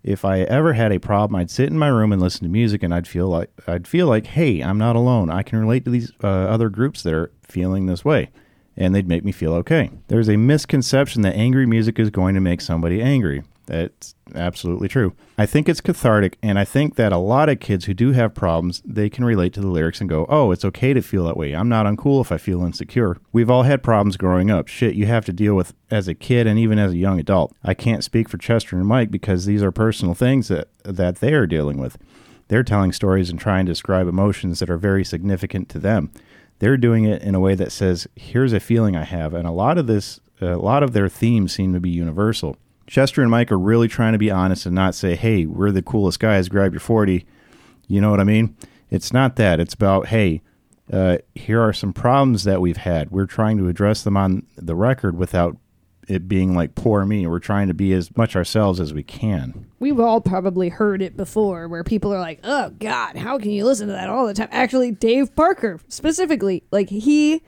if 0.05 0.23
I 0.23 0.41
ever 0.41 0.73
had 0.73 0.91
a 0.91 0.99
problem, 0.99 1.35
I'd 1.35 1.49
sit 1.49 1.69
in 1.69 1.79
my 1.79 1.87
room 1.87 2.13
and 2.13 2.21
listen 2.21 2.43
to 2.43 2.49
music, 2.49 2.83
and 2.83 2.93
I'd 2.93 3.07
feel 3.07 3.27
like 3.27 3.49
I'd 3.67 3.87
feel 3.87 4.05
like, 4.05 4.27
hey, 4.27 4.61
I'm 4.61 4.77
not 4.77 4.95
alone. 4.95 5.31
I 5.31 5.41
can 5.41 5.59
relate 5.59 5.83
to 5.85 5.91
these 5.91 6.11
uh, 6.23 6.27
other 6.27 6.69
groups 6.69 7.01
that 7.01 7.13
are 7.13 7.31
feeling 7.41 7.87
this 7.87 8.05
way, 8.05 8.29
and 8.77 8.93
they'd 8.93 9.07
make 9.07 9.25
me 9.25 9.31
feel 9.31 9.53
okay. 9.55 9.89
There's 10.07 10.29
a 10.29 10.37
misconception 10.37 11.23
that 11.23 11.35
angry 11.35 11.65
music 11.65 11.97
is 11.97 12.11
going 12.11 12.35
to 12.35 12.41
make 12.41 12.61
somebody 12.61 13.01
angry. 13.01 13.41
That's 13.67 14.13
absolutely 14.35 14.87
true. 14.87 15.13
I 15.39 15.45
think 15.47 15.67
it's 15.67 15.81
cathartic, 15.81 16.37
and 16.43 16.59
I 16.59 16.65
think 16.65 16.95
that 16.95 17.11
a 17.11 17.17
lot 17.17 17.49
of 17.49 17.59
kids 17.59 17.85
who 17.85 17.95
do 17.95 18.11
have 18.11 18.35
problems, 18.35 18.83
they 18.85 19.09
can 19.09 19.25
relate 19.25 19.53
to 19.53 19.61
the 19.61 19.67
lyrics 19.67 19.99
and 19.99 20.09
go, 20.09 20.27
"Oh, 20.29 20.51
it's 20.51 20.65
okay 20.65 20.93
to 20.93 21.01
feel 21.01 21.25
that 21.25 21.35
way. 21.35 21.53
I'm 21.53 21.67
not 21.67 21.87
uncool 21.87 22.21
if 22.21 22.31
I 22.31 22.37
feel 22.37 22.63
insecure." 22.63 23.17
We've 23.33 23.49
all 23.49 23.63
had 23.63 23.81
problems 23.81 24.17
growing 24.17 24.51
up. 24.51 24.67
Shit, 24.67 24.93
you 24.93 25.07
have 25.07 25.25
to 25.25 25.33
deal 25.33 25.55
with 25.55 25.73
as 25.89 26.07
a 26.07 26.13
kid 26.13 26.45
and 26.45 26.59
even 26.59 26.77
as 26.77 26.91
a 26.91 26.97
young 26.97 27.19
adult. 27.19 27.53
I 27.63 27.73
can't 27.73 28.03
speak 28.03 28.29
for 28.29 28.37
Chester 28.37 28.77
and 28.77 28.85
Mike 28.85 29.09
because 29.09 29.45
these 29.45 29.63
are 29.63 29.71
personal 29.71 30.13
things 30.13 30.47
that 30.49 30.67
that 30.83 31.15
they 31.15 31.33
are 31.33 31.47
dealing 31.47 31.77
with. 31.77 31.97
They're 32.47 32.63
telling 32.63 32.91
stories 32.91 33.31
and 33.31 33.39
trying 33.39 33.65
to 33.65 33.71
describe 33.71 34.07
emotions 34.07 34.59
that 34.59 34.69
are 34.69 34.77
very 34.77 35.03
significant 35.03 35.69
to 35.69 35.79
them. 35.79 36.11
They're 36.59 36.77
doing 36.77 37.03
it 37.03 37.23
in 37.23 37.33
a 37.33 37.39
way 37.39 37.55
that 37.55 37.71
says, 37.71 38.07
"Here's 38.15 38.53
a 38.53 38.59
feeling 38.59 38.95
I 38.95 39.05
have," 39.05 39.33
and 39.33 39.47
a 39.47 39.51
lot 39.51 39.79
of 39.79 39.87
this, 39.87 40.19
a 40.39 40.55
lot 40.55 40.83
of 40.83 40.93
their 40.93 41.09
themes 41.09 41.51
seem 41.51 41.73
to 41.73 41.79
be 41.79 41.89
universal. 41.89 42.57
Chester 42.87 43.21
and 43.21 43.31
Mike 43.31 43.51
are 43.51 43.59
really 43.59 43.87
trying 43.87 44.13
to 44.13 44.19
be 44.19 44.29
honest 44.31 44.65
and 44.65 44.75
not 44.75 44.95
say, 44.95 45.15
"Hey, 45.15 45.45
we're 45.45 45.71
the 45.71 45.81
coolest 45.81 46.19
guys. 46.19 46.49
Grab 46.49 46.73
your 46.73 46.79
40." 46.79 47.25
You 47.87 48.01
know 48.01 48.11
what 48.11 48.19
I 48.19 48.23
mean? 48.23 48.55
It's 48.89 49.11
not 49.11 49.35
that. 49.37 49.59
It's 49.59 49.73
about, 49.73 50.07
"Hey, 50.07 50.41
uh, 50.91 51.17
here 51.33 51.61
are 51.61 51.73
some 51.73 51.93
problems 51.93 52.43
that 52.43 52.61
we've 52.61 52.77
had. 52.77 53.11
We're 53.11 53.25
trying 53.25 53.57
to 53.57 53.67
address 53.67 54.03
them 54.03 54.15
on 54.15 54.43
the 54.55 54.75
record 54.75 55.17
without 55.17 55.57
it 56.07 56.27
being 56.27 56.53
like 56.53 56.75
poor 56.75 57.03
me. 57.03 57.25
We're 57.25 57.39
trying 57.39 57.67
to 57.67 57.73
be 57.73 57.91
as 57.93 58.15
much 58.15 58.35
ourselves 58.35 58.79
as 58.79 58.93
we 58.93 59.01
can." 59.01 59.65
We've 59.79 59.99
all 59.99 60.21
probably 60.21 60.69
heard 60.69 61.01
it 61.01 61.17
before 61.17 61.67
where 61.67 61.83
people 61.83 62.13
are 62.13 62.19
like, 62.19 62.39
oh, 62.43 62.71
God, 62.79 63.17
how 63.17 63.37
can 63.39 63.51
you 63.51 63.65
listen 63.65 63.87
to 63.87 63.93
that 63.93 64.09
all 64.09 64.25
the 64.27 64.33
time? 64.33 64.49
Actually, 64.51 64.91
Dave 64.91 65.35
Parker 65.35 65.79
specifically, 65.87 66.63
like, 66.71 66.89
he, 66.89 67.41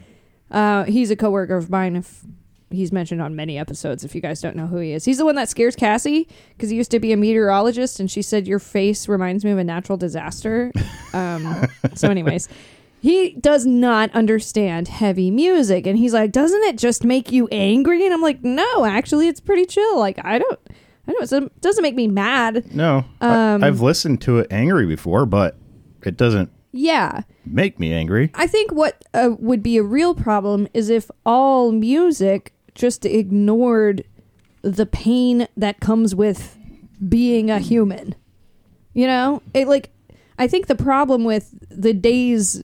uh, 0.52 0.84
he's 0.84 1.10
a 1.10 1.16
coworker 1.16 1.56
of 1.56 1.70
mine. 1.70 1.96
If 1.96 2.24
he's 2.70 2.92
mentioned 2.92 3.22
on 3.22 3.36
many 3.36 3.58
episodes, 3.58 4.04
if 4.04 4.14
you 4.16 4.22
guys 4.22 4.42
don't 4.42 4.56
know 4.56 4.68
who 4.68 4.78
he 4.78 4.92
is, 4.92 5.06
he's 5.06 5.18
the 5.18 5.26
one 5.26 5.36
that 5.36 5.50
scares 5.50 5.76
Cassie 5.76 6.28
because 6.56 6.70
he 6.70 6.76
used 6.78 6.92
to 6.92 7.00
be 7.00 7.12
a 7.14 7.18
meteorologist 7.18 8.00
and 8.00 8.10
she 8.12 8.22
said, 8.22 8.48
Your 8.48 8.60
face 8.60 9.08
reminds 9.08 9.46
me 9.46 9.52
of 9.52 9.58
a 9.58 9.64
natural 9.64 9.98
disaster. 9.98 10.72
Um, 11.14 11.66
so, 11.96 12.10
anyways. 12.10 12.48
He 13.00 13.32
does 13.34 13.66
not 13.66 14.12
understand 14.16 14.88
heavy 14.88 15.30
music, 15.32 15.86
and 15.86 15.98
he's 16.00 16.14
like, 16.14 16.32
"Doesn't 16.32 16.64
it 16.64 16.78
just 16.80 17.04
make 17.04 17.32
you 17.32 17.48
angry?" 17.52 18.04
And 18.04 18.14
I'm 18.14 18.24
like, 18.24 18.44
"No, 18.44 18.86
actually, 18.86 19.28
it's 19.28 19.40
pretty 19.40 19.66
chill. 19.66 20.00
Like, 20.00 20.18
I 20.26 20.40
don't, 20.40 20.60
I 21.08 21.12
don't. 21.14 21.32
It 21.32 21.62
doesn't 21.62 21.84
make 21.84 21.94
me 21.96 22.08
mad. 22.08 22.74
No, 22.76 23.06
Um, 23.22 23.64
I, 23.64 23.68
I've 23.68 23.82
listened 23.82 24.22
to 24.24 24.40
it 24.40 24.48
angry 24.52 24.88
before, 24.88 25.28
but 25.28 25.56
it 26.04 26.18
doesn't 26.18 26.50
Yeah, 26.72 27.22
make 27.46 27.80
me 27.80 27.94
angry. 27.94 28.32
I 28.34 28.48
think 28.48 28.72
what 28.72 29.06
uh, 29.14 29.30
would 29.38 29.62
be 29.62 29.78
a 29.78 29.84
real 29.84 30.16
problem 30.16 30.68
is 30.74 30.90
if 30.90 31.10
all 31.24 31.72
music 31.72 32.52
just 32.78 33.06
ignored 33.06 34.06
the 34.62 34.86
pain 34.86 35.48
that 35.58 35.80
comes 35.80 36.16
with 36.16 36.58
being 37.08 37.52
a 37.52 37.60
human. 37.60 38.16
You 38.94 39.08
know, 39.08 39.42
it 39.54 39.68
like 39.68 39.92
I 40.40 40.48
think 40.48 40.68
the 40.68 40.76
problem 40.76 41.24
with 41.24 41.54
the 41.70 41.94
days 41.94 42.64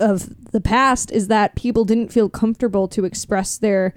of 0.00 0.50
the 0.52 0.60
past 0.60 1.10
is 1.10 1.28
that 1.28 1.54
people 1.54 1.84
didn't 1.84 2.12
feel 2.12 2.28
comfortable 2.28 2.88
to 2.88 3.04
express 3.04 3.58
their 3.58 3.94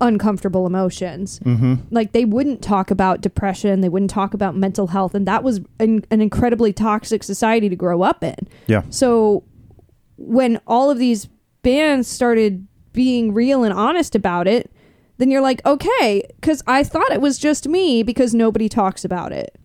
uncomfortable 0.00 0.66
emotions. 0.66 1.40
Mm-hmm. 1.40 1.74
Like 1.90 2.12
they 2.12 2.24
wouldn't 2.24 2.62
talk 2.62 2.90
about 2.90 3.20
depression, 3.20 3.80
they 3.80 3.88
wouldn't 3.88 4.10
talk 4.10 4.34
about 4.34 4.56
mental 4.56 4.88
health, 4.88 5.14
and 5.14 5.26
that 5.26 5.42
was 5.42 5.60
an, 5.80 6.04
an 6.10 6.20
incredibly 6.20 6.72
toxic 6.72 7.22
society 7.22 7.68
to 7.68 7.76
grow 7.76 8.02
up 8.02 8.22
in. 8.22 8.36
Yeah. 8.66 8.82
So 8.90 9.44
when 10.16 10.60
all 10.66 10.90
of 10.90 10.98
these 10.98 11.28
bands 11.62 12.08
started 12.08 12.66
being 12.98 13.32
real 13.32 13.62
and 13.62 13.72
honest 13.72 14.16
about 14.16 14.48
it, 14.48 14.72
then 15.18 15.30
you're 15.30 15.40
like, 15.40 15.64
okay, 15.64 16.20
because 16.40 16.64
I 16.66 16.82
thought 16.82 17.12
it 17.12 17.20
was 17.20 17.38
just 17.38 17.68
me 17.68 18.02
because 18.02 18.34
nobody 18.34 18.68
talks 18.68 19.04
about 19.04 19.30
it. 19.30 19.56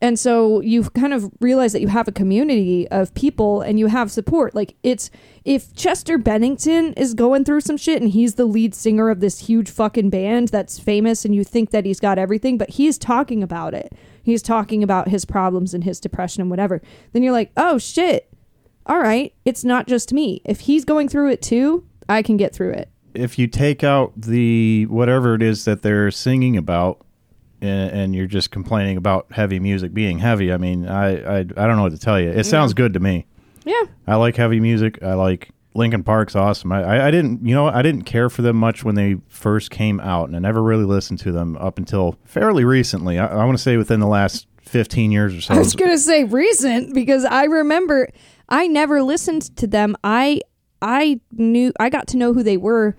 And 0.00 0.18
so 0.18 0.60
you 0.60 0.84
kind 0.84 1.12
of 1.12 1.30
realize 1.40 1.74
that 1.74 1.82
you 1.82 1.88
have 1.88 2.08
a 2.08 2.12
community 2.12 2.88
of 2.88 3.14
people 3.14 3.60
and 3.60 3.78
you 3.78 3.88
have 3.88 4.10
support. 4.10 4.54
Like 4.54 4.76
it's 4.82 5.10
if 5.44 5.74
Chester 5.74 6.16
Bennington 6.16 6.94
is 6.94 7.12
going 7.12 7.44
through 7.44 7.60
some 7.60 7.76
shit 7.76 8.00
and 8.00 8.10
he's 8.10 8.36
the 8.36 8.46
lead 8.46 8.74
singer 8.74 9.10
of 9.10 9.20
this 9.20 9.40
huge 9.40 9.70
fucking 9.70 10.08
band 10.08 10.48
that's 10.48 10.78
famous 10.78 11.26
and 11.26 11.34
you 11.34 11.44
think 11.44 11.68
that 11.70 11.84
he's 11.84 12.00
got 12.00 12.18
everything, 12.18 12.56
but 12.56 12.70
he's 12.70 12.96
talking 12.96 13.42
about 13.42 13.74
it. 13.74 13.92
He's 14.22 14.40
talking 14.40 14.82
about 14.82 15.08
his 15.08 15.26
problems 15.26 15.74
and 15.74 15.84
his 15.84 16.00
depression 16.00 16.40
and 16.40 16.48
whatever. 16.48 16.80
Then 17.12 17.22
you're 17.22 17.32
like, 17.32 17.52
"Oh 17.58 17.76
shit. 17.76 18.30
All 18.86 18.98
right, 18.98 19.34
it's 19.46 19.64
not 19.64 19.86
just 19.86 20.14
me. 20.14 20.42
If 20.44 20.60
he's 20.60 20.84
going 20.86 21.08
through 21.08 21.30
it 21.30 21.40
too, 21.40 21.86
I 22.08 22.22
can 22.22 22.36
get 22.36 22.54
through 22.54 22.72
it." 22.72 22.88
If 23.14 23.38
you 23.38 23.46
take 23.46 23.84
out 23.84 24.12
the 24.16 24.86
whatever 24.86 25.34
it 25.34 25.42
is 25.42 25.64
that 25.66 25.82
they're 25.82 26.10
singing 26.10 26.56
about, 26.56 27.00
and, 27.60 27.90
and 27.90 28.14
you're 28.14 28.26
just 28.26 28.50
complaining 28.50 28.96
about 28.96 29.26
heavy 29.30 29.60
music 29.60 29.94
being 29.94 30.18
heavy, 30.18 30.52
I 30.52 30.56
mean, 30.56 30.88
I 30.88 31.22
I, 31.22 31.38
I 31.38 31.42
don't 31.42 31.76
know 31.76 31.82
what 31.82 31.92
to 31.92 31.98
tell 31.98 32.20
you. 32.20 32.30
It 32.30 32.38
mm. 32.38 32.50
sounds 32.50 32.74
good 32.74 32.92
to 32.94 33.00
me. 33.00 33.26
Yeah. 33.64 33.82
I 34.06 34.16
like 34.16 34.36
heavy 34.36 34.60
music. 34.60 35.02
I 35.02 35.14
like 35.14 35.50
Linkin 35.74 36.04
Park's 36.04 36.36
awesome. 36.36 36.70
I, 36.70 36.82
I, 36.82 37.06
I 37.08 37.10
didn't, 37.10 37.46
you 37.46 37.54
know, 37.54 37.66
I 37.66 37.82
didn't 37.82 38.02
care 38.02 38.28
for 38.28 38.42
them 38.42 38.56
much 38.56 38.84
when 38.84 38.94
they 38.94 39.16
first 39.28 39.70
came 39.70 40.00
out, 40.00 40.28
and 40.28 40.36
I 40.36 40.38
never 40.38 40.62
really 40.62 40.84
listened 40.84 41.18
to 41.20 41.32
them 41.32 41.56
up 41.56 41.78
until 41.78 42.18
fairly 42.24 42.64
recently. 42.64 43.18
I, 43.18 43.26
I 43.26 43.44
want 43.44 43.56
to 43.56 43.62
say 43.62 43.76
within 43.76 44.00
the 44.00 44.06
last 44.06 44.46
fifteen 44.60 45.12
years 45.12 45.34
or 45.34 45.40
so. 45.40 45.54
I 45.54 45.58
was 45.58 45.74
gonna 45.74 45.98
say 45.98 46.24
recent 46.24 46.94
because 46.94 47.24
I 47.24 47.44
remember 47.44 48.08
I 48.48 48.66
never 48.66 49.02
listened 49.02 49.56
to 49.56 49.66
them. 49.66 49.96
I 50.04 50.40
I 50.84 51.20
knew 51.32 51.72
I 51.80 51.88
got 51.88 52.06
to 52.08 52.16
know 52.18 52.34
who 52.34 52.42
they 52.42 52.58
were 52.58 52.94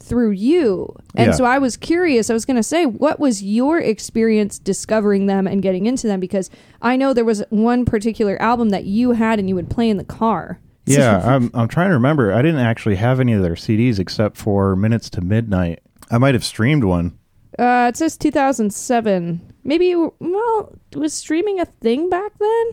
through 0.00 0.30
you, 0.30 0.94
and 1.14 1.28
Yeah. 1.28 1.32
so 1.32 1.44
I 1.44 1.58
was 1.58 1.76
curious. 1.76 2.30
I 2.30 2.32
was 2.32 2.44
gonna 2.44 2.62
say, 2.62 2.86
what 2.86 3.20
was 3.20 3.42
your 3.42 3.78
experience 3.78 4.58
discovering 4.58 5.26
them 5.26 5.46
and 5.46 5.60
getting 5.62 5.84
into 5.86 6.06
them? 6.06 6.18
Because 6.20 6.48
I 6.80 6.96
know 6.96 7.12
there 7.12 7.24
was 7.24 7.42
one 7.50 7.84
particular 7.84 8.40
album 8.40 8.70
that 8.70 8.84
you 8.84 9.12
had 9.12 9.38
and 9.38 9.48
you 9.48 9.54
would 9.54 9.68
play 9.70 9.90
in 9.90 9.96
the 9.96 10.04
car. 10.04 10.60
yeah, 10.86 11.20
I'm 11.24 11.50
I'm 11.54 11.68
trying 11.68 11.88
to 11.88 11.94
remember. 11.94 12.32
I 12.32 12.40
didn't 12.42 12.60
actually 12.60 12.96
have 12.96 13.20
any 13.20 13.32
of 13.32 13.42
their 13.42 13.54
CDs 13.54 13.98
except 13.98 14.36
for 14.36 14.74
Minutes 14.76 15.10
to 15.10 15.20
Midnight. 15.20 15.80
I 16.10 16.18
might 16.18 16.34
have 16.34 16.44
streamed 16.44 16.84
one. 16.84 17.18
Uh, 17.58 17.86
it 17.88 17.96
says 17.96 18.16
2007. 18.18 19.40
Maybe 19.64 19.94
well, 19.94 20.72
was 20.94 21.12
streaming 21.14 21.58
a 21.58 21.64
thing 21.64 22.08
back 22.08 22.32
then? 22.38 22.66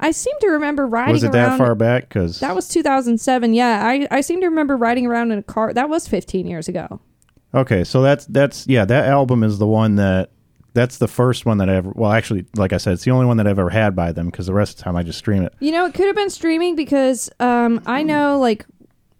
I 0.00 0.10
seem 0.10 0.34
to 0.40 0.48
remember 0.48 0.86
riding 0.86 1.12
Was 1.12 1.24
it 1.24 1.34
around. 1.34 1.50
that 1.50 1.58
far 1.58 1.74
back? 1.74 2.08
Because 2.08 2.40
That 2.40 2.54
was 2.54 2.66
2007. 2.68 3.54
Yeah, 3.54 3.86
I, 3.86 4.08
I 4.10 4.20
seem 4.22 4.40
to 4.40 4.46
remember 4.46 4.76
riding 4.76 5.06
around 5.06 5.30
in 5.30 5.38
a 5.38 5.42
car. 5.42 5.72
That 5.74 5.88
was 5.88 6.08
15 6.08 6.46
years 6.46 6.68
ago. 6.68 7.00
Okay, 7.54 7.84
so 7.84 8.00
that's 8.00 8.26
that's 8.26 8.66
yeah, 8.66 8.84
that 8.84 9.06
album 9.06 9.42
is 9.42 9.58
the 9.58 9.66
one 9.66 9.96
that 9.96 10.30
that's 10.72 10.98
the 10.98 11.08
first 11.08 11.46
one 11.46 11.58
that 11.58 11.68
I 11.68 11.74
ever. 11.76 11.92
Well, 11.94 12.12
actually, 12.12 12.46
like 12.54 12.72
I 12.72 12.76
said, 12.76 12.94
it's 12.94 13.04
the 13.04 13.10
only 13.10 13.26
one 13.26 13.36
that 13.38 13.46
I've 13.46 13.58
ever 13.58 13.70
had 13.70 13.96
by 13.96 14.12
them 14.12 14.26
because 14.26 14.46
the 14.46 14.54
rest 14.54 14.74
of 14.74 14.78
the 14.78 14.84
time 14.84 14.96
I 14.96 15.02
just 15.02 15.18
stream 15.18 15.42
it. 15.42 15.52
You 15.60 15.72
know, 15.72 15.86
it 15.86 15.94
could 15.94 16.06
have 16.06 16.16
been 16.16 16.30
streaming 16.30 16.76
because 16.76 17.28
um, 17.40 17.82
I 17.86 18.02
know, 18.02 18.38
like, 18.38 18.66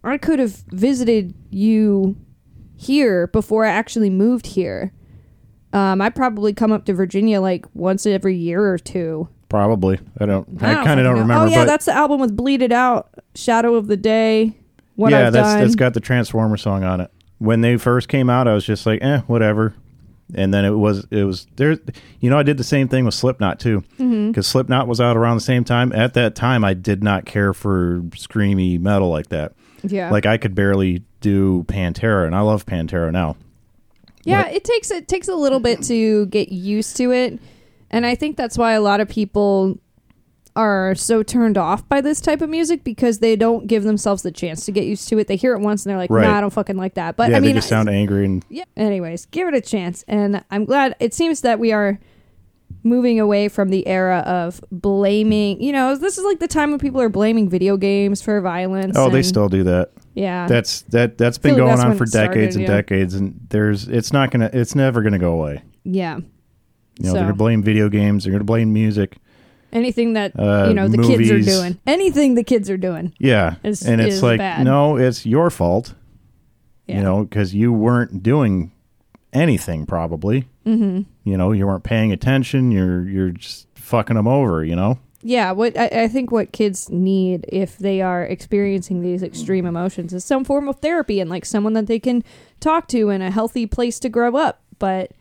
I 0.05 0.17
could 0.17 0.39
have 0.39 0.63
visited 0.69 1.35
you 1.51 2.17
here 2.77 3.27
before 3.27 3.65
I 3.65 3.71
actually 3.71 4.11
moved 4.11 4.47
here. 4.47 4.93
Um, 5.73 6.01
I 6.01 6.11
probably 6.11 6.53
come 6.53 6.73
up 6.73 6.85
to 6.87 6.95
Virginia 6.95 7.41
like 7.41 7.67
once 7.75 8.07
every 8.07 8.37
year 8.37 8.65
or 8.65 8.79
two. 8.79 9.29
Probably, 9.51 9.99
I 10.19 10.25
don't. 10.27 10.49
I, 10.63 10.75
don't 10.75 10.85
kind 10.87 11.01
of 11.01 11.05
don't 11.05 11.17
know. 11.17 11.21
remember. 11.21 11.45
Oh 11.45 11.47
yeah, 11.49 11.57
but 11.59 11.65
that's 11.67 11.85
the 11.85 11.93
album 11.95 12.21
with 12.21 12.35
"Bleed 12.35 12.63
It 12.63 12.73
Out," 12.73 13.11
"Shadow 13.35 13.75
of 13.75 13.87
the 13.89 13.97
Day." 13.99 14.57
What 14.97 15.11
yeah, 15.13 15.27
I've 15.27 15.33
that's 15.35 15.49
done. 15.49 15.61
that's 15.61 15.75
got 15.75 15.93
the 15.95 16.01
Transformer 16.01 16.57
song 16.57 16.85
on 16.85 17.01
it. 17.03 17.11
When 17.39 17.61
they 17.61 17.77
first 17.77 18.09
came 18.09 18.31
out, 18.31 18.47
I 18.49 18.55
was 18.55 18.65
just 18.65 18.87
like, 18.87 19.03
eh, 19.03 19.19
whatever. 19.27 19.75
And 20.35 20.55
then 20.55 20.65
it 20.65 20.71
was 20.71 21.07
it 21.11 21.25
was 21.25 21.47
there. 21.57 21.79
You 22.21 22.31
know, 22.31 22.39
I 22.39 22.45
did 22.45 22.59
the 22.59 22.65
same 22.65 22.87
thing 22.87 23.05
with 23.05 23.15
Slipknot 23.15 23.59
too, 23.59 23.81
because 23.81 23.99
Mm-hmm. 24.09 24.41
Slipknot 24.41 24.87
was 24.87 25.01
out 25.01 25.17
around 25.17 25.37
the 25.37 25.41
same 25.43 25.65
time. 25.65 25.93
At 25.93 26.15
that 26.15 26.35
time, 26.37 26.65
I 26.65 26.73
did 26.75 27.03
not 27.03 27.25
care 27.25 27.53
for 27.53 28.03
screamy 28.11 28.79
metal 28.81 29.09
like 29.11 29.31
that. 29.31 29.55
yeah, 29.83 30.11
Like 30.13 30.27
I 30.27 30.37
could 30.37 30.55
barely 30.55 31.03
do 31.21 31.65
Pantera, 31.65 32.27
and 32.27 32.37
I 32.37 32.41
love 32.43 32.65
Pantera 32.67 33.11
now. 33.11 33.37
Yeah, 34.23 34.47
it 34.49 34.63
takes 34.63 34.91
it 34.93 35.09
takes 35.09 35.27
a 35.27 35.35
little 35.35 35.59
bit 35.61 35.83
to 35.85 36.27
get 36.27 36.51
used 36.53 36.97
to 36.99 37.11
it, 37.11 37.41
and 37.91 38.07
I 38.07 38.15
think 38.15 38.37
that's 38.37 38.57
why 38.59 38.73
a 38.73 38.81
lot 38.81 39.01
of 39.01 39.09
people 39.09 39.79
are 40.57 40.95
so 40.97 41.23
turned 41.23 41.57
off 41.57 41.89
by 41.89 42.01
this 42.01 42.21
type 42.21 42.41
of 42.43 42.51
music 42.51 42.83
because 42.83 43.21
they 43.21 43.37
don't 43.37 43.69
give 43.69 43.85
themselves 43.85 44.23
the 44.23 44.33
chance 44.33 44.65
to 44.67 44.73
get 44.73 44.85
used 44.85 45.09
to 45.09 45.17
it. 45.19 45.29
They 45.29 45.37
hear 45.37 45.55
it 45.55 45.61
once 45.61 45.85
and 45.85 45.91
they're 45.91 45.97
like, 45.99 46.11
Right. 46.11 46.27
"Nah, 46.27 46.39
I 46.39 46.41
don't 46.41 46.53
fucking 46.53 46.77
like 46.77 46.95
that." 46.95 47.17
But 47.17 47.31
yeah, 47.31 47.37
I 47.37 47.41
mean, 47.41 47.51
they 47.51 47.55
just 47.59 47.69
sound 47.69 47.89
angry 47.89 48.25
and 48.25 48.45
yeah. 48.49 48.65
Anyways, 48.77 49.27
give 49.27 49.47
it 49.49 49.55
a 49.55 49.61
chance, 49.61 50.05
and 50.09 50.45
I'm 50.51 50.65
glad. 50.65 50.97
It 50.99 51.15
seems 51.15 51.43
that 51.43 51.59
we 51.61 51.73
are 51.73 52.01
moving 52.83 53.21
away 53.21 53.49
from 53.49 53.69
the 53.69 53.87
era 53.87 54.19
of 54.27 54.61
blaming. 54.73 55.63
You 55.63 55.73
know, 55.73 55.95
this 55.97 56.19
is 56.19 56.25
like 56.25 56.41
the 56.41 56.49
time 56.49 56.71
when 56.71 56.79
people 56.81 57.01
are 57.01 57.09
blaming 57.09 57.49
video 57.49 57.77
games 57.77 58.21
for 58.23 58.41
violence. 58.41 58.97
oh, 58.99 59.09
they 59.11 59.19
and- 59.19 59.27
still 59.27 59.49
do 59.49 59.63
that. 59.65 59.91
yeah. 60.15 60.47
That's 60.49 60.83
that 60.83 61.17
that's 61.17 61.39
been 61.39 61.55
feel 61.55 61.65
like 61.67 61.71
going 61.71 61.77
that's 61.77 61.83
on 61.85 61.89
when 61.91 61.99
for 61.99 62.05
it 62.05 62.09
started, 62.09 62.35
decades 62.35 62.57
and 62.57 62.63
yeah. 62.63 62.75
decades, 62.77 63.15
and 63.15 63.41
there's 63.51 63.87
it's 63.89 64.13
not 64.13 64.31
gonna 64.33 64.51
it's 64.53 64.75
never 64.75 65.01
gonna 65.03 65.19
go 65.19 65.33
away. 65.33 65.63
yeah. 65.85 66.19
You 67.01 67.07
know, 67.07 67.09
So- 67.11 67.15
they're 67.15 67.23
gonna 67.25 67.35
blame 67.35 67.63
video 67.63 67.89
games, 67.89 68.25
they're 68.25 68.33
gonna 68.33 68.45
blame 68.45 68.73
music. 68.73 69.17
Anything 69.73 70.15
that 70.15 70.33
Uh, 70.39 70.67
you 70.69 70.75
know 70.75 70.89
the 70.89 70.99
kids 70.99 71.31
are 71.31 71.41
doing, 71.41 71.79
anything 71.87 72.35
the 72.35 72.43
kids 72.45 72.69
are 72.69 72.77
doing. 72.77 73.13
Yeah, 73.19 73.55
Is- 73.63 73.83
and 73.87 74.01
it's 74.01 74.17
is 74.17 74.23
like 74.23 74.39
bad. 74.39 74.65
no, 74.65 74.97
it's 74.97 75.25
your 75.25 75.49
fault. 75.51 75.95
Yeah. 76.87 76.97
You 76.99 77.03
know, 77.03 77.23
because 77.25 77.55
you 77.55 77.73
weren't 77.73 78.23
doing 78.23 78.73
anything 79.33 79.87
probably. 79.87 80.47
Mm-hmm. 80.67 81.03
You 81.25 81.37
know, 81.37 81.53
you 81.53 81.67
weren't 81.67 81.85
paying 81.85 82.11
attention. 82.13 82.73
You're 82.73 83.09
you're 83.09 83.31
just 83.31 83.69
fucking 83.77 84.17
them 84.17 84.27
over. 84.27 84.65
You 84.65 84.75
know. 84.77 84.99
Yeah, 85.23 85.53
what 85.53 85.79
I, 85.79 85.87
I 86.05 86.09
think 86.09 86.33
what 86.33 86.51
kids 86.51 86.89
need 86.91 87.45
if 87.49 87.77
they 87.79 88.01
are 88.01 88.25
experiencing 88.25 89.03
these 89.03 89.23
extreme 89.23 89.67
emotions 89.67 90.13
is 90.15 90.25
some 90.25 90.45
form 90.45 90.67
of 90.69 90.77
therapy 90.81 91.21
and 91.21 91.29
like 91.31 91.45
someone 91.45 91.75
that 91.75 91.87
they 91.87 91.99
can 92.01 92.25
talk 92.59 92.89
to 92.89 93.11
and 93.11 93.23
a 93.23 93.31
healthy 93.31 93.67
place 93.67 94.01
to 94.01 94.09
grow 94.09 94.35
up. 94.37 94.63
But 94.79 95.13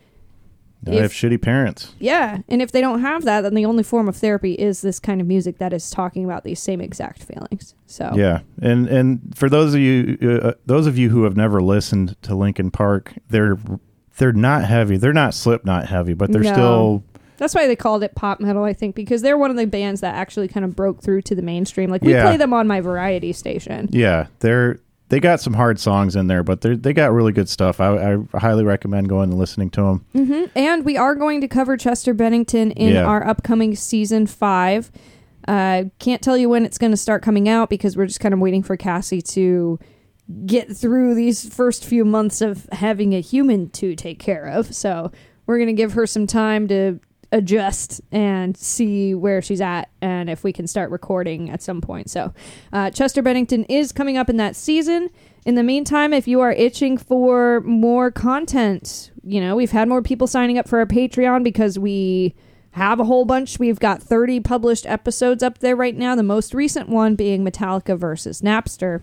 I 0.86 0.92
have 0.94 1.12
shitty 1.12 1.42
parents. 1.42 1.92
yeah, 1.98 2.38
and 2.48 2.62
if 2.62 2.72
they 2.72 2.80
don't 2.80 3.00
have 3.02 3.24
that, 3.24 3.42
then 3.42 3.54
the 3.54 3.66
only 3.66 3.82
form 3.82 4.08
of 4.08 4.16
therapy 4.16 4.54
is 4.54 4.80
this 4.80 4.98
kind 4.98 5.20
of 5.20 5.26
music 5.26 5.58
that 5.58 5.72
is 5.72 5.90
talking 5.90 6.24
about 6.24 6.42
these 6.44 6.60
same 6.60 6.80
exact 6.80 7.22
feelings. 7.22 7.74
So 7.86 8.12
Yeah, 8.16 8.40
and 8.62 8.88
and 8.88 9.20
for 9.36 9.48
those 9.50 9.74
of 9.74 9.80
you 9.80 10.16
uh, 10.42 10.52
those 10.66 10.86
of 10.86 10.96
you 10.96 11.10
who 11.10 11.24
have 11.24 11.36
never 11.36 11.60
listened 11.60 12.16
to 12.22 12.34
Linkin 12.34 12.70
Park, 12.70 13.12
they're 13.28 13.58
they're 14.16 14.32
not 14.32 14.64
heavy. 14.64 14.96
They're 14.96 15.12
not 15.12 15.34
Slipknot 15.34 15.86
heavy, 15.88 16.14
but 16.14 16.32
they're 16.32 16.42
No. 16.42 16.52
still 16.52 17.04
that's 17.36 17.54
why 17.54 17.66
they 17.66 17.76
called 17.76 18.02
it 18.02 18.14
pop 18.14 18.38
metal, 18.40 18.64
I 18.64 18.74
think, 18.74 18.94
because 18.94 19.22
they're 19.22 19.38
one 19.38 19.50
of 19.50 19.56
the 19.56 19.66
bands 19.66 20.02
that 20.02 20.14
actually 20.14 20.46
kind 20.48 20.62
of 20.64 20.76
broke 20.76 21.02
through 21.02 21.22
to 21.22 21.34
the 21.34 21.40
mainstream. 21.40 21.88
Like 21.90 22.02
we 22.02 22.12
Yeah. 22.12 22.22
play 22.24 22.36
them 22.36 22.52
on 22.52 22.66
my 22.66 22.80
variety 22.82 23.32
station. 23.32 23.88
yeah 23.92 24.26
they're 24.40 24.78
they 25.10 25.20
got 25.20 25.40
some 25.40 25.52
hard 25.52 25.78
songs 25.78 26.16
in 26.16 26.26
there, 26.26 26.42
but 26.42 26.62
they 26.62 26.74
they 26.74 26.92
got 26.94 27.12
really 27.12 27.32
good 27.32 27.48
stuff. 27.48 27.80
I, 27.80 28.14
I 28.32 28.38
highly 28.38 28.64
recommend 28.64 29.08
going 29.08 29.30
and 29.30 29.38
listening 29.38 29.68
to 29.70 29.82
them. 29.82 30.04
hmm 30.12 30.44
And 30.56 30.84
we 30.84 30.96
are 30.96 31.14
going 31.14 31.40
to 31.42 31.48
cover 31.48 31.76
Chester 31.76 32.14
Bennington 32.14 32.70
in 32.72 32.94
Yeah. 32.94 33.04
our 33.04 33.26
upcoming 33.26 33.74
season 33.76 34.26
five. 34.26 34.90
Uh, 35.46 35.84
can't 35.98 36.22
tell 36.22 36.36
you 36.36 36.48
when 36.48 36.64
it's 36.64 36.78
going 36.78 36.90
to 36.92 36.96
start 36.96 37.22
coming 37.22 37.48
out 37.48 37.68
because 37.70 37.96
we're 37.96 38.06
just 38.06 38.20
kind 38.20 38.32
of 38.34 38.40
waiting 38.40 38.62
for 38.62 38.76
Cassie 38.76 39.22
to 39.22 39.78
get 40.46 40.70
through 40.76 41.14
these 41.14 41.52
first 41.52 41.84
few 41.84 42.04
months 42.04 42.40
of 42.40 42.68
having 42.72 43.14
a 43.14 43.20
human 43.20 43.68
to 43.70 43.96
take 43.96 44.18
care 44.20 44.46
of. 44.46 44.72
So 44.74 45.10
we're 45.46 45.56
going 45.58 45.66
to 45.68 45.72
give 45.82 45.94
her 45.94 46.06
some 46.06 46.26
time 46.26 46.68
to 46.68 47.00
adjust 47.32 48.00
and 48.10 48.56
see 48.56 49.14
where 49.14 49.40
she's 49.40 49.60
at 49.60 49.90
and 50.00 50.28
if 50.28 50.42
we 50.42 50.52
can 50.52 50.66
start 50.66 50.90
recording 50.90 51.48
at 51.50 51.62
some 51.62 51.80
point. 51.80 52.10
So 52.10 52.32
uh, 52.72 52.90
Chester 52.90 53.22
Bennington 53.22 53.64
is 53.64 53.92
coming 53.92 54.16
up 54.16 54.28
in 54.28 54.36
that 54.38 54.56
season. 54.56 55.10
In 55.46 55.54
the 55.54 55.62
meantime, 55.62 56.12
if 56.12 56.26
you 56.26 56.40
are 56.40 56.52
itching 56.52 56.98
for 56.98 57.60
more 57.60 58.10
content, 58.10 59.10
you 59.22 59.40
know, 59.40 59.56
we've 59.56 59.70
had 59.70 59.88
more 59.88 60.02
people 60.02 60.26
signing 60.26 60.58
up 60.58 60.68
for 60.68 60.78
our 60.80 60.86
Patreon 60.86 61.44
because 61.44 61.78
we 61.78 62.34
have 62.72 63.00
a 63.00 63.04
whole 63.04 63.24
bunch. 63.24 63.58
We've 63.58 63.80
got 63.80 64.02
30 64.02 64.40
published 64.40 64.86
episodes 64.86 65.42
up 65.42 65.58
there 65.58 65.76
right 65.76 65.96
now, 65.96 66.14
the 66.14 66.22
most 66.22 66.52
recent 66.52 66.88
one 66.88 67.14
being 67.14 67.44
Metallica 67.44 67.96
versus 67.96 68.42
Napster. 68.42 69.02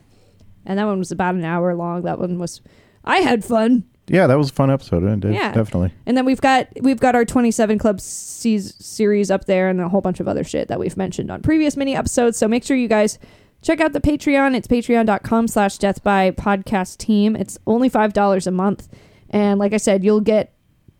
And 0.65 0.77
that 0.77 0.85
one 0.85 0.99
was 0.99 1.11
about 1.11 1.35
an 1.35 1.45
hour 1.45 1.73
long. 1.75 2.03
That 2.03 2.19
one 2.19 2.37
was 2.39 2.61
I 3.03 3.19
had 3.19 3.45
fun. 3.45 3.85
Yeah, 4.07 4.27
that 4.27 4.37
was 4.37 4.49
a 4.49 4.53
fun 4.53 4.71
episode. 4.71 5.03
It 5.03 5.19
did, 5.19 5.33
Yeah. 5.33 5.51
definitely. 5.51 5.93
And 6.05 6.15
then 6.15 6.25
we've 6.25 6.39
got 6.41 6.67
we've 6.81 6.99
got 6.99 7.13
our 7.15 7.25
27 7.25 7.77
Club 7.77 7.99
seas- 7.99 8.73
series 8.79 9.29
up 9.29 9.45
there 9.45 9.69
and 9.69 9.81
a 9.81 9.89
whole 9.89 10.01
bunch 10.01 10.19
of 10.19 10.27
other 10.27 10.43
shit 10.43 10.67
that 10.69 10.79
we've 10.79 10.95
mentioned 10.97 11.29
on 11.29 11.41
previous 11.41 11.75
mini 11.75 11.95
episodes. 11.95 12.37
So 12.37 12.47
make 12.47 12.63
sure 12.63 12.77
you 12.77 12.87
guys 12.87 13.19
check 13.61 13.81
out 13.81 13.91
the 13.93 13.99
Patreon. 14.01 14.55
It's 14.55 14.67
patreon.com 14.67 15.47
slash 15.49 15.77
death 15.77 16.03
by 16.03 16.31
podcast 16.31 16.97
team. 16.99 17.35
It's 17.35 17.57
only 17.67 17.89
$5 17.89 18.47
a 18.47 18.51
month. 18.51 18.87
And 19.29 19.59
like 19.59 19.73
I 19.73 19.77
said, 19.77 20.03
you'll 20.05 20.21
get 20.21 20.53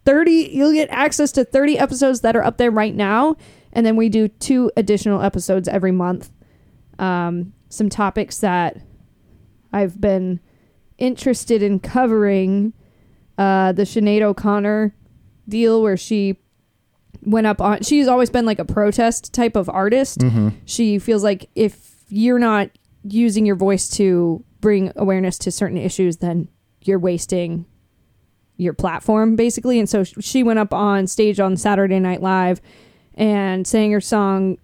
30 0.06 0.50
you'll 0.54 0.74
get 0.74 0.88
access 0.90 1.32
to 1.34 1.44
30 1.44 1.78
episodes 1.80 2.22
that 2.22 2.36
are 2.36 2.44
up 2.44 2.58
there 2.58 2.72
right 2.72 2.96
now 2.96 3.36
and 3.74 3.86
then 3.86 3.98
we 3.98 4.08
do 4.08 4.30
two 4.30 4.72
additional 4.78 5.22
episodes 5.22 5.68
every 5.68 5.92
month 5.92 6.30
um, 6.98 7.52
some 7.68 7.90
topics 7.90 8.38
that 8.40 8.78
i've 9.74 10.00
been 10.00 10.40
interested 10.98 11.62
in 11.62 11.78
covering 11.82 12.72
uh, 13.38 13.72
the 13.72 13.84
Sinead 13.84 14.22
O'Connor 14.22 14.94
deal 15.48 15.82
where 15.82 15.98
she 15.98 16.38
went 17.22 17.48
up 17.48 17.62
on 17.62 17.82
she's 17.82 18.08
always 18.08 18.30
been 18.30 18.46
like 18.46 18.60
a 18.60 18.66
protest 18.66 19.34
type 19.34 19.56
of 19.56 19.70
artist. 19.70 20.22
She 20.66 21.00
feels 21.00 21.24
like 21.24 21.50
if 21.56 21.94
you're 22.10 22.40
not 22.40 22.70
using 23.04 23.46
your 23.46 23.56
voice 23.56 23.90
to 23.90 24.44
bring 24.62 24.92
awareness 24.96 25.38
to 25.40 25.52
certain 25.52 25.78
issues 25.78 26.18
then 26.18 26.48
you're 26.82 27.00
wasting 27.00 27.66
your 28.58 28.74
platform 28.74 29.36
basically. 29.36 29.80
And 29.80 29.90
so 29.90 30.04
she 30.04 30.44
went 30.44 30.60
up 30.60 30.74
on 30.74 31.08
stage 31.08 31.40
on 31.40 31.58
saturday 31.58 32.00
night 32.00 32.22
live 32.22 32.62
and 33.14 33.66
sang 33.68 33.92
her 33.92 34.02
song 34.02 34.58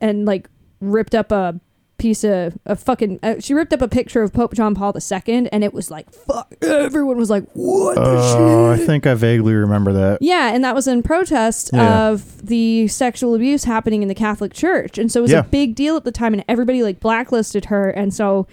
and 0.00 0.24
like 0.24 0.48
ripped 0.80 1.14
up 1.14 1.32
a 1.32 1.60
piece 1.98 2.22
of 2.24 2.56
a 2.64 2.76
fucking 2.76 3.18
uh, 3.22 3.34
she 3.40 3.52
ripped 3.52 3.72
up 3.72 3.82
a 3.82 3.88
picture 3.88 4.22
of 4.22 4.32
pope 4.32 4.54
john 4.54 4.72
paul 4.74 4.94
ii 4.96 5.48
and 5.52 5.64
it 5.64 5.74
was 5.74 5.90
like 5.90 6.08
fuck 6.12 6.54
everyone 6.62 7.16
was 7.16 7.28
like 7.28 7.44
what 7.54 7.96
the 7.96 8.00
Oh, 8.00 8.70
I 8.70 8.76
think 8.76 9.04
I 9.06 9.14
vaguely 9.14 9.52
remember 9.54 9.92
that. 9.92 10.18
yeah, 10.22 10.52
and 10.54 10.62
that 10.64 10.74
was 10.74 10.86
in 10.86 11.02
protest 11.02 11.70
Yeah. 11.72 12.08
of 12.08 12.46
the 12.46 12.86
sexual 12.88 13.34
abuse 13.34 13.64
happening 13.64 14.02
in 14.02 14.08
the 14.08 14.14
Catholic 14.14 14.52
Church. 14.54 14.96
And 14.96 15.10
so 15.10 15.18
it 15.20 15.22
was 15.22 15.32
Yeah. 15.32 15.40
a 15.40 15.42
big 15.42 15.74
deal 15.74 15.96
at 15.96 16.04
the 16.04 16.12
time 16.12 16.32
and 16.34 16.44
everybody 16.48 16.82
like 16.84 17.00
blacklisted 17.00 17.66
her 17.66 17.90
and 17.90 18.14
so 18.14 18.46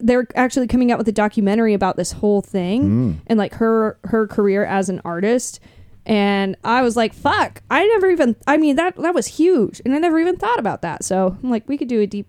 they're 0.00 0.26
actually 0.34 0.66
coming 0.68 0.90
out 0.92 0.96
with 0.98 1.08
a 1.08 1.12
documentary 1.12 1.74
about 1.74 1.96
this 1.96 2.12
whole 2.12 2.40
thing 2.40 2.82
Mm. 2.88 3.14
and 3.26 3.38
like 3.38 3.54
her 3.54 3.98
her 4.04 4.26
career 4.26 4.64
as 4.64 4.88
an 4.88 5.00
artist. 5.04 5.60
And 6.06 6.56
I 6.64 6.80
was 6.80 6.96
like, 6.96 7.12
fuck, 7.12 7.60
I 7.70 7.86
never 7.86 8.08
even 8.10 8.34
I 8.46 8.56
mean 8.56 8.76
that 8.76 8.96
that 8.96 9.14
was 9.14 9.26
huge 9.26 9.82
and 9.84 9.94
I 9.94 9.98
never 9.98 10.18
even 10.18 10.36
thought 10.36 10.58
about 10.58 10.80
that. 10.82 11.04
So 11.04 11.36
I'm 11.42 11.50
like 11.50 11.68
we 11.68 11.76
could 11.76 11.88
do 11.88 12.00
a 12.00 12.06
deep 12.06 12.28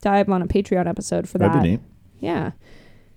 dive 0.00 0.28
on 0.28 0.42
a 0.42 0.46
Patreon 0.46 0.86
episode 0.86 1.28
for 1.28 1.38
that. 1.38 1.48
That'd 1.48 1.62
be 1.62 1.70
neat. 1.70 1.80
Yeah. 2.20 2.52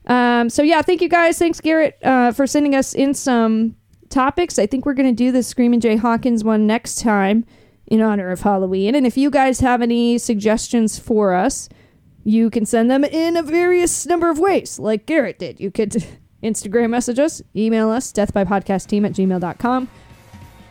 Um, 0.07 0.49
so 0.49 0.63
yeah, 0.63 0.81
thank 0.81 1.01
you 1.01 1.09
guys. 1.09 1.39
Thanks 1.39 1.61
Garrett 1.61 1.97
uh, 2.03 2.31
for 2.31 2.45
sending 2.45 2.75
us 2.75 2.93
in 2.93 3.13
some 3.13 3.75
topics. 4.09 4.59
I 4.59 4.65
think 4.65 4.85
we're 4.85 4.93
gonna 4.93 5.13
do 5.13 5.31
the 5.31 5.43
Screaming 5.43 5.79
Jay 5.79 5.95
Hawkins 5.95 6.43
one 6.43 6.67
next 6.67 6.99
time 6.99 7.45
in 7.87 8.01
honor 8.01 8.31
of 8.31 8.41
Halloween. 8.41 8.95
And 8.95 9.05
if 9.05 9.17
you 9.17 9.29
guys 9.29 9.59
have 9.59 9.81
any 9.81 10.17
suggestions 10.17 10.99
for 10.99 11.33
us, 11.33 11.69
you 12.23 12.49
can 12.49 12.65
send 12.65 12.89
them 12.89 13.03
in 13.03 13.35
a 13.35 13.43
various 13.43 14.05
number 14.05 14.29
of 14.29 14.39
ways, 14.39 14.79
like 14.79 15.05
Garrett 15.05 15.39
did. 15.39 15.59
You 15.59 15.71
could 15.71 15.91
Instagram 16.43 16.89
message 16.89 17.19
us, 17.19 17.41
email 17.55 17.89
us, 17.89 18.11
deathbypodcastteam 18.11 19.05
at 19.05 19.13
gmail.com. 19.13 19.89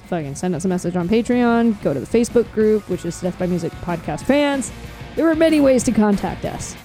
Fucking 0.07 0.35
send 0.35 0.55
us 0.55 0.65
a 0.65 0.69
message 0.69 0.97
on 0.97 1.09
Patreon, 1.09 1.83
go 1.83 1.95
to 1.95 2.01
the 2.01 2.07
Facebook 2.07 2.51
group, 2.53 2.89
which 2.89 3.05
is 3.05 3.19
Death 3.21 3.39
by 3.39 3.47
Music 3.47 3.73
Podcast 3.83 4.25
Fans. 4.25 4.71
There 5.17 5.29
are 5.29 5.35
many 5.35 5.61
ways 5.61 5.83
to 5.85 5.93
contact 5.93 6.45
us. 6.45 6.77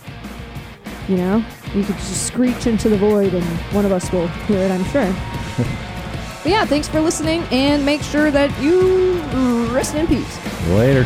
You 1.08 1.18
know, 1.18 1.46
you 1.74 1.84
could 1.84 1.96
just 1.96 2.28
screech 2.28 2.68
into 2.68 2.90
the 2.90 2.98
void 2.98 3.34
and 3.34 3.46
one 3.74 3.86
of 3.86 3.92
us 3.92 4.12
will 4.12 4.28
hear 4.28 4.60
it, 4.60 4.72
I'm 4.72 4.84
sure. 4.86 5.06
but 6.44 6.52
yeah, 6.52 6.66
thanks 6.66 6.88
for 6.88 7.00
listening 7.00 7.44
and 7.52 7.86
make 7.86 8.02
sure 8.02 8.30
that 8.32 8.52
you 8.62 9.22
rest 9.74 9.96
in 9.96 10.08
peace. 10.08 10.68
Later. 10.70 11.06